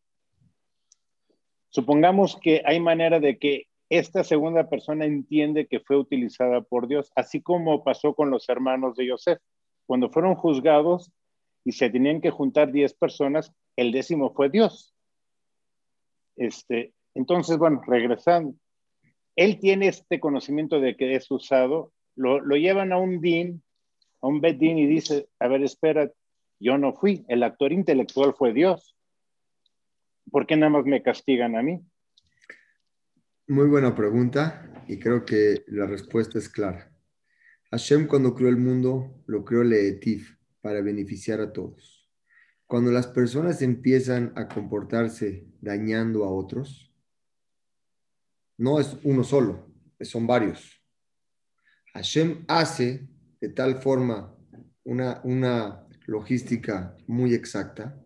[1.71, 7.11] Supongamos que hay manera de que esta segunda persona entiende que fue utilizada por Dios,
[7.15, 9.39] así como pasó con los hermanos de Joseph.
[9.87, 11.11] Cuando fueron juzgados
[11.65, 14.95] y se tenían que juntar 10 personas, el décimo fue Dios.
[16.37, 18.55] Este, entonces, bueno, regresando,
[19.37, 23.63] él tiene este conocimiento de que es usado, lo, llevan a un DIN,
[24.21, 26.11] a un bedín y dice, a ver, espera,
[26.61, 28.97] yo no fui, el actor intelectual fue Dios.
[30.31, 31.81] ¿Por qué nada más me castigan a mí?
[33.49, 36.93] Muy buena pregunta y creo que la respuesta es clara.
[37.71, 42.09] Hashem cuando creó el mundo lo creó Leetif para beneficiar a todos.
[42.67, 46.92] Cuando las personas empiezan a comportarse dañando a otros,
[48.63, 49.67] no es uno solo,
[50.01, 50.81] son varios.
[51.95, 53.09] Hashem hace
[53.41, 54.37] de tal forma
[54.85, 58.01] una, una logística muy exacta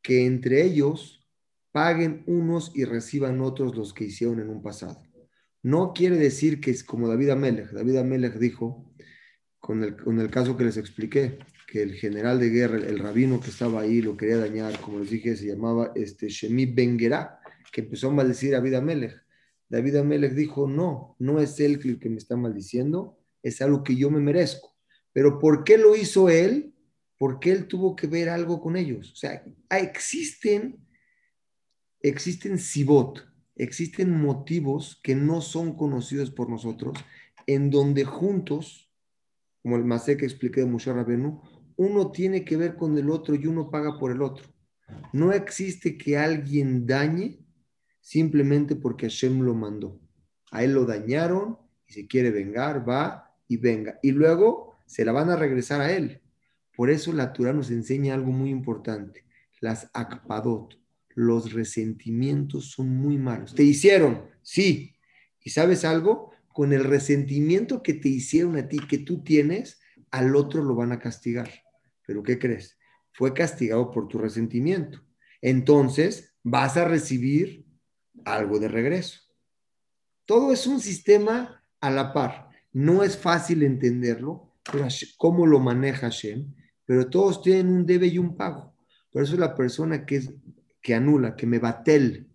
[0.00, 1.28] que entre ellos
[1.72, 5.02] paguen unos y reciban otros los que hicieron en un pasado.
[5.62, 7.70] No quiere decir que es como David Amelech.
[7.70, 8.92] David Amelech dijo,
[9.60, 11.38] con el, con el caso que les expliqué,
[11.68, 15.10] que el general de guerra, el, rabino que estaba ahí, lo quería dañar, como les
[15.10, 17.40] dije, se llamaba este, Shemi Benguerá,
[17.70, 19.21] que empezó a maldecir a David Amelech.
[19.72, 23.96] David Amelech dijo, no, no es él el que me está maldiciendo, es algo que
[23.96, 24.76] yo me merezco.
[25.14, 26.74] Pero ¿por qué lo hizo él?
[27.16, 29.12] Porque él tuvo que ver algo con ellos.
[29.12, 30.76] O sea, existen,
[32.00, 36.98] existen sibot, existen motivos que no son conocidos por nosotros,
[37.46, 38.92] en donde juntos,
[39.62, 41.40] como el Masé que expliqué de Moshe Rabenu,
[41.76, 44.44] uno tiene que ver con el otro y uno paga por el otro.
[45.14, 47.41] No existe que alguien dañe
[48.02, 49.98] simplemente porque Hashem lo mandó.
[50.50, 51.56] A él lo dañaron
[51.88, 53.98] y si quiere vengar, va y venga.
[54.02, 56.20] Y luego se la van a regresar a él.
[56.76, 59.24] Por eso la Torah nos enseña algo muy importante.
[59.60, 60.78] Las akpadot,
[61.14, 63.54] los resentimientos son muy malos.
[63.54, 64.96] Te hicieron, sí.
[65.40, 66.32] ¿Y sabes algo?
[66.52, 69.80] con el resentimiento que te hicieron a ti, que tú tienes,
[70.10, 71.50] al otro lo van a castigar.
[72.06, 72.78] Pero ¿qué crees?
[73.12, 75.02] Fue castigado por tu resentimiento.
[75.40, 77.61] Entonces vas a recibir
[78.24, 79.20] algo de regreso.
[80.24, 82.48] Todo es un sistema a la par.
[82.72, 84.54] No es fácil entenderlo,
[85.18, 86.54] cómo lo maneja Hashem,
[86.86, 88.74] pero todos tienen un debe y un pago.
[89.10, 90.32] Por eso la persona que, es,
[90.80, 92.28] que anula, que me batel,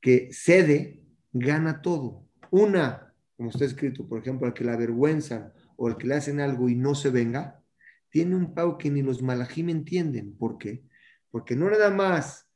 [0.00, 2.26] que cede, gana todo.
[2.50, 6.40] Una, como está escrito, por ejemplo, al que la avergüenzan o al que le hacen
[6.40, 7.62] algo y no se venga,
[8.10, 10.36] tiene un pago que ni los malajim entienden.
[10.36, 10.84] ¿Por qué?
[11.30, 12.48] Porque no nada más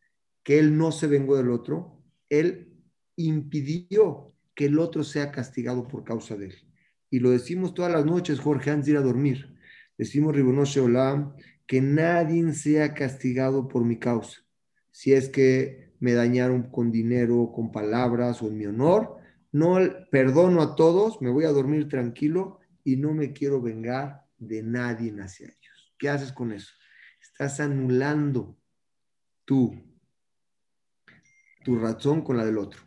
[0.43, 1.96] que él no se vengó del otro,
[2.29, 2.73] él
[3.17, 6.55] impidió que el otro sea castigado por causa de él.
[7.11, 9.57] Y lo decimos todas las noches, Jorge, antes de ir a dormir.
[9.97, 11.35] Decimos, Ribonoshe Olam,
[11.67, 14.41] que nadie sea castigado por mi causa.
[14.91, 19.17] Si es que me dañaron con dinero, con palabras o en mi honor,
[19.53, 19.79] no
[20.11, 25.15] perdono a todos, me voy a dormir tranquilo y no me quiero vengar de nadie
[25.21, 25.95] hacia ellos.
[25.99, 26.73] ¿Qué haces con eso?
[27.21, 28.57] Estás anulando
[29.45, 29.75] tú
[31.67, 32.81] tu razón con la del otro.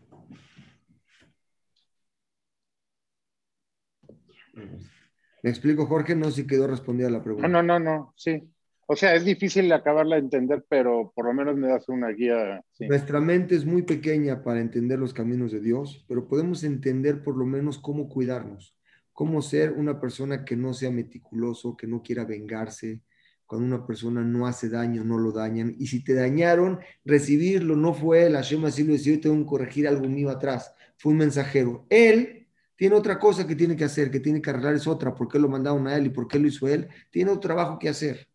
[5.44, 6.16] ¿Me explico, Jorge?
[6.16, 7.50] No sé si quedó respondida la pregunta.
[7.50, 8.42] No, no, no, sí.
[8.88, 12.64] O sea, es difícil acabarla de entender, pero por lo menos me das una guía.
[12.80, 17.36] Nuestra mente es muy pequeña para entender los caminos de Dios, pero podemos entender por
[17.36, 18.78] lo menos cómo cuidarnos,
[19.12, 23.02] cómo ser una persona que no sea meticuloso, que no quiera vengarse.
[23.50, 25.76] Cuando una persona no hace daño, no lo dañan.
[25.80, 28.34] Y si te dañaron, recibirlo no fue él.
[28.34, 30.72] Hashem así lo decía, hoy tengo que corregir algo mío atrás.
[30.98, 31.88] Fue un mensajero.
[31.90, 32.46] Él
[32.76, 35.16] tiene otra cosa que tiene que hacer, que tiene que arreglar es otra.
[35.16, 36.90] ¿Por qué lo mandaron a él y por qué lo hizo él?
[37.10, 38.28] Tiene otro trabajo que hacer.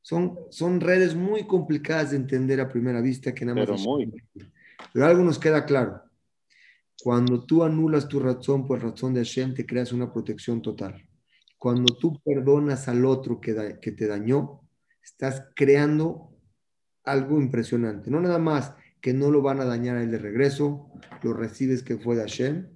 [0.00, 3.66] Son, son redes muy complicadas de entender a primera vista que nada más.
[3.66, 4.10] Pero muy.
[4.94, 6.00] Pero algo nos queda claro.
[7.02, 11.06] Cuando tú anulas tu razón por razón de Hashem, te creas una protección total.
[11.58, 14.61] Cuando tú perdonas al otro que, que te dañó,
[15.02, 16.36] estás creando
[17.04, 18.10] algo impresionante.
[18.10, 20.90] No nada más que no lo van a dañar a él de regreso,
[21.22, 22.68] lo recibes que fue de Hashem,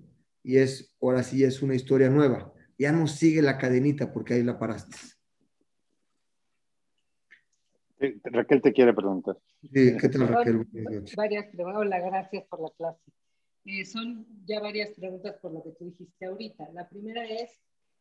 [0.42, 2.52] y es, ahora sí es una historia nueva.
[2.78, 4.96] Ya no sigue la cadenita porque ahí la paraste.
[8.24, 9.38] Raquel te quiere preguntar.
[9.62, 10.66] Sí, ¿qué tal Raquel?
[11.16, 11.80] Varias preguntas.
[11.80, 13.00] Hola, gracias por la clase.
[13.64, 16.68] Eh, son ya varias preguntas por lo que tú dijiste ahorita.
[16.72, 17.50] La primera es,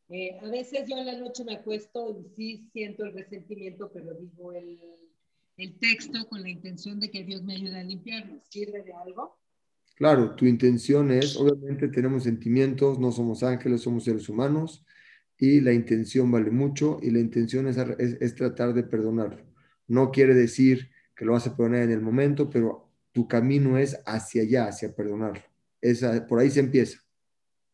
[0.09, 4.13] eh, a veces yo en la noche me acuesto y sí siento el resentimiento, pero
[4.13, 4.79] digo el,
[5.57, 8.39] el texto con la intención de que Dios me ayude a limpiarlo.
[8.49, 9.39] ¿Sirve de algo?
[9.95, 14.85] Claro, tu intención es, obviamente tenemos sentimientos, no somos ángeles, somos seres humanos
[15.37, 19.45] y la intención vale mucho y la intención es, es tratar de perdonarlo.
[19.87, 23.97] No quiere decir que lo vas a perdonar en el momento, pero tu camino es
[24.05, 25.41] hacia allá, hacia perdonarlo.
[25.79, 26.99] Esa, por ahí se empieza.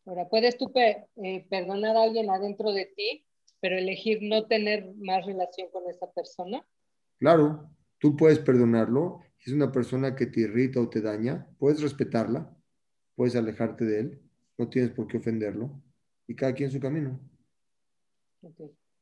[0.04, 3.24] Ahora, puedes tú eh, perdonar a alguien adentro de ti,
[3.60, 6.66] pero elegir no tener más relación con esa persona.
[7.18, 9.20] Claro, tú puedes perdonarlo.
[9.38, 12.52] Si es una persona que te irrita o te daña, puedes respetarla,
[13.14, 14.22] puedes alejarte de él,
[14.58, 15.82] no tienes por qué ofenderlo,
[16.26, 17.20] y cada quien su camino.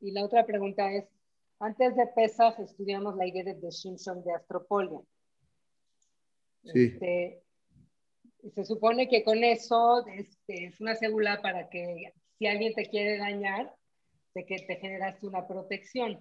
[0.01, 1.05] Y la otra pregunta es,
[1.59, 5.01] antes de Pesach estudiamos la idea de Simpson de astropolia.
[6.65, 6.85] Sí.
[6.85, 7.43] Este,
[8.55, 13.19] se supone que con eso este, es una célula para que si alguien te quiere
[13.19, 13.75] dañar,
[14.35, 16.21] de que te generaste una protección.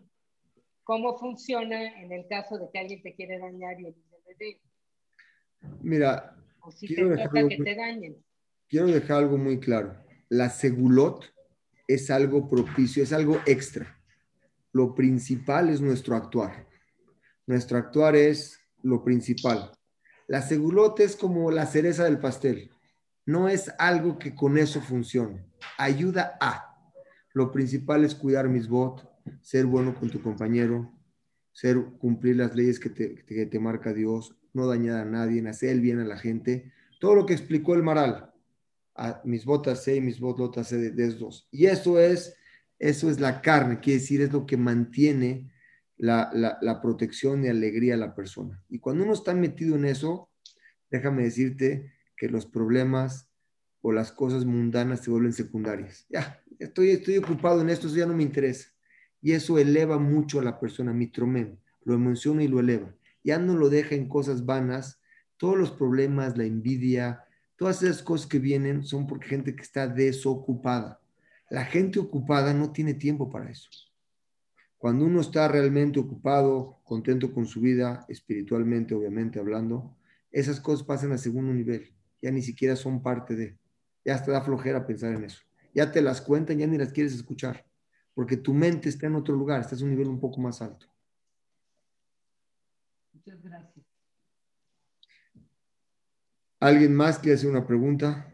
[0.83, 3.95] ¿Cómo funciona en el caso de que alguien te quiere dañar y el
[4.25, 4.59] bebé?
[5.81, 8.23] Mira, o si quiero, te dejar que te dañen.
[8.67, 9.95] quiero dejar algo muy claro.
[10.29, 11.25] La segulot
[11.87, 13.99] es algo propicio, es algo extra
[14.71, 16.67] lo principal es nuestro actuar.
[17.47, 19.71] Nuestro actuar es lo principal.
[20.29, 22.69] La segulot es como la cereza del pastel.
[23.25, 25.43] No es algo que con eso funcione.
[25.79, 26.77] Ayuda a.
[27.33, 29.09] Lo principal es cuidar mis votos,
[29.41, 30.93] ser bueno con tu compañero,
[31.51, 35.99] ser cumplir las leyes que te, marca Dios, no dañar a nadie, hacer el bien
[35.99, 36.71] a la gente.
[36.99, 38.31] Todo lo que explicó el Maral.
[39.23, 41.47] Mis botas sé y mis botas sé de, de dos.
[41.51, 42.35] Y eso es
[42.79, 45.51] eso es la carne, quiere decir, es lo que mantiene
[45.99, 48.63] la, protección y alegría a la persona.
[48.69, 50.29] Y cuando uno está metido en eso,
[50.89, 53.29] déjame decirte que los problemas
[53.81, 56.05] o las cosas mundanas se vuelven secundarias.
[56.09, 58.69] Ya, estoy, estoy ocupado en esto, eso ya no me interesa.
[59.21, 62.95] Y eso eleva mucho a la persona, mitromen, lo emociona y lo eleva.
[63.23, 65.01] Ya no lo deja en cosas vanas.
[65.35, 67.25] Todos los problemas, la envidia,
[67.57, 71.01] todas esas cosas que vienen son porque gente que está desocupada.
[71.49, 73.69] La gente ocupada no tiene tiempo para eso.
[74.79, 79.97] Cuando uno está realmente ocupado, contento con su vida, espiritualmente, obviamente hablando,
[80.31, 81.93] esas cosas pasan a segundo nivel.
[82.21, 83.57] Ya ni siquiera son parte de.
[84.05, 85.41] ya te da flojera pensar en eso.
[85.75, 87.65] Ya te las cuentan, ya ni las quieres escuchar,
[88.13, 90.87] porque tu mente está en otro lugar, estás en un nivel un poco más alto.
[93.11, 93.85] Muchas gracias.
[96.61, 98.33] ¿Alguien más quiere hacer una pregunta?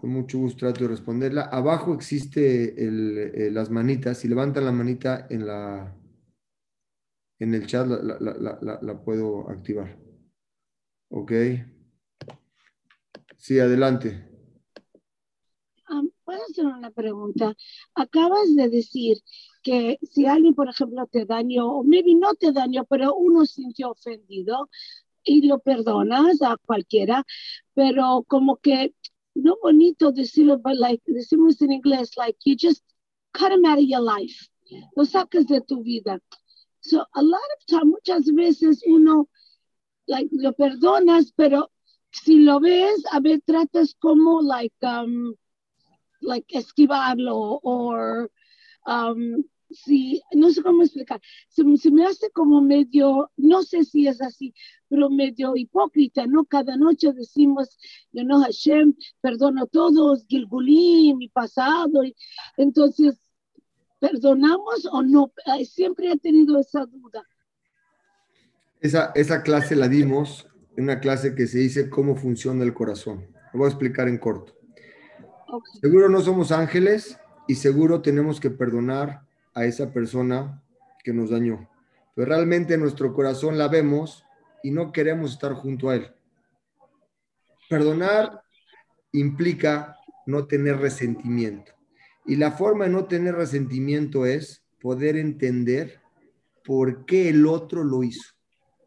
[0.00, 1.42] Con mucho gusto trato de responderla.
[1.42, 4.18] Abajo existe el, eh, las manitas.
[4.18, 5.92] Si levantan la manita en, la,
[7.40, 9.98] en el chat, la, la, la, la puedo activar.
[11.10, 11.32] Ok.
[13.36, 14.24] Sí, adelante.
[15.90, 17.56] Um, Puedo hacer una pregunta.
[17.94, 19.16] Acabas de decir
[19.62, 23.90] que si alguien, por ejemplo, te dañó, o maybe no te dañó, pero uno sintió
[23.90, 24.68] ofendido
[25.24, 27.24] y lo perdonas a cualquiera,
[27.74, 28.94] pero como que
[29.38, 32.82] no bonito decirlo, but like decimos en inglés, like you just
[33.32, 34.48] cut him out of your life.
[34.96, 36.20] Lo sacas de tu vida.
[36.80, 39.28] So a lot of time, muchas veces uno
[40.06, 41.68] like lo perdonas, pero
[42.12, 45.34] si lo ves, a ver, tratas como like um
[46.22, 48.30] like esquivarlo or
[48.86, 54.06] um, si, no sé cómo explicar, se, se, me hace como medio, no sé si
[54.06, 54.54] es así,
[54.88, 56.44] pero medio hipócrita, ¿no?
[56.44, 57.78] Cada noche decimos,
[58.12, 62.14] yo no, Hashem, perdono a todos, Gilgulí, mi pasado, y,
[62.56, 63.20] entonces,
[64.00, 65.32] ¿perdonamos o no?
[65.64, 67.22] Siempre he tenido esa duda.
[68.80, 70.46] Esa, esa clase la dimos
[70.76, 73.26] en una clase que se dice cómo funciona el corazón.
[73.52, 74.54] Lo voy a explicar en corto.
[75.48, 75.80] Okay.
[75.80, 80.62] Seguro no somos ángeles y seguro tenemos que perdonar a esa persona
[81.02, 81.68] que nos dañó.
[82.14, 84.24] Pero realmente en nuestro corazón la vemos
[84.62, 86.12] y no queremos estar junto a él.
[87.68, 88.42] Perdonar
[89.12, 89.96] implica
[90.26, 91.72] no tener resentimiento.
[92.26, 96.00] Y la forma de no tener resentimiento es poder entender
[96.64, 98.34] por qué el otro lo hizo.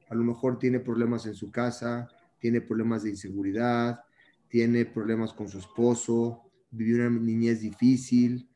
[0.09, 2.07] A lo mejor tiene problemas en su casa,
[2.37, 4.01] tiene problemas de inseguridad,
[4.49, 8.47] tiene problemas con su esposo, vivió una niñez difícil.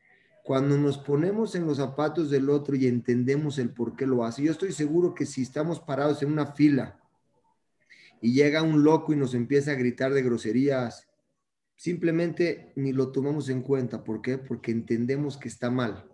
[0.46, 4.44] Cuando nos ponemos en los zapatos del otro y entendemos el por qué lo hace,
[4.44, 7.00] yo estoy seguro que si estamos parados en una fila
[8.20, 11.08] y llega un loco y nos empieza a gritar de groserías,
[11.74, 14.04] simplemente ni lo tomamos en cuenta.
[14.04, 14.38] ¿Por qué?
[14.38, 16.08] Porque entendemos que está mal.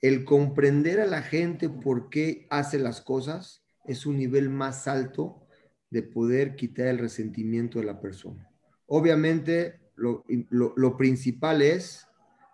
[0.00, 5.46] El comprender a la gente por qué hace las cosas es un nivel más alto
[5.90, 8.50] de poder quitar el resentimiento de la persona.
[8.86, 12.08] Obviamente, lo, lo, lo, principal es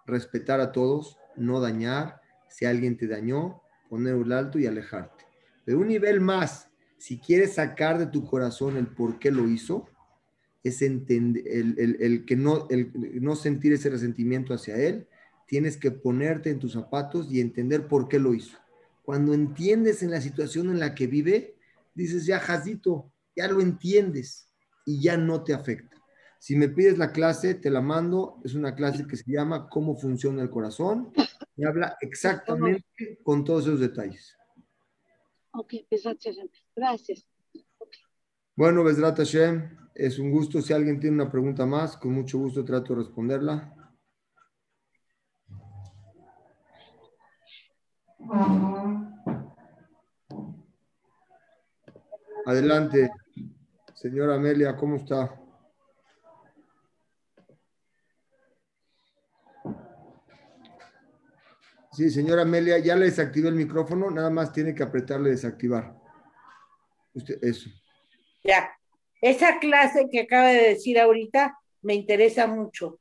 [0.07, 2.21] respetar a todos, no dañar.
[2.49, 5.25] Si alguien te dañó, poner un alto y alejarte.
[5.65, 9.89] Pero un nivel más, si quieres sacar de tu corazón el por qué lo hizo,
[10.63, 15.09] es entender, el, el, el, que no, el no sentir ese resentimiento hacia él,
[15.47, 18.59] tienes que ponerte en tus zapatos y entender por qué lo hizo.
[19.03, 21.57] Cuando entiendes en la situación en la que vive,
[21.95, 24.49] dices, ya, Jazito, ya lo entiendes
[24.87, 25.92] y ya no te afecta.
[26.43, 28.41] Si me pides la clase, te la mando.
[28.43, 31.13] Es una clase que se llama Cómo funciona el corazón
[31.57, 34.37] y habla exactamente con todos esos detalles.
[35.53, 35.75] Ok,
[36.75, 37.29] gracias.
[37.79, 38.01] Okay.
[38.57, 40.61] Bueno, Besrat Hashem, es un gusto.
[40.61, 43.95] Si alguien tiene una pregunta más, con mucho gusto trato de responderla.
[52.47, 53.13] Adelante,
[53.95, 55.39] señora Amelia, ¿cómo está?
[61.93, 65.95] Sí, señora Amelia, ya le desactivé el micrófono, nada más tiene que apretarle desactivar.
[67.13, 67.69] Usted, eso.
[68.43, 68.71] Ya,
[69.21, 72.99] esa clase que acaba de decir ahorita me interesa mucho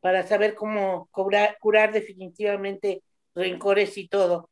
[0.00, 3.02] para saber cómo curar, curar definitivamente
[3.34, 4.50] rencores y todo.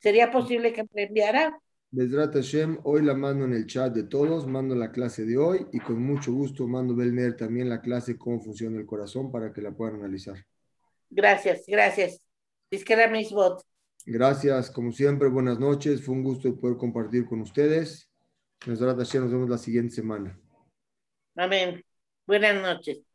[0.00, 1.58] ¿Sería posible que me enviara?
[1.90, 5.66] Besrat Hashem, hoy la mando en el chat de todos, mando la clase de hoy
[5.72, 9.62] y con mucho gusto mando Belner también la clase cómo funciona el corazón para que
[9.62, 10.36] la puedan analizar.
[11.08, 12.20] Gracias, gracias.
[12.70, 13.62] Misbot.
[14.04, 16.04] Gracias, como siempre, buenas noches.
[16.04, 18.10] Fue un gusto poder compartir con ustedes.
[18.66, 18.80] Nos
[19.30, 20.38] vemos la siguiente semana.
[21.36, 21.84] Amén.
[22.26, 23.07] Buenas noches.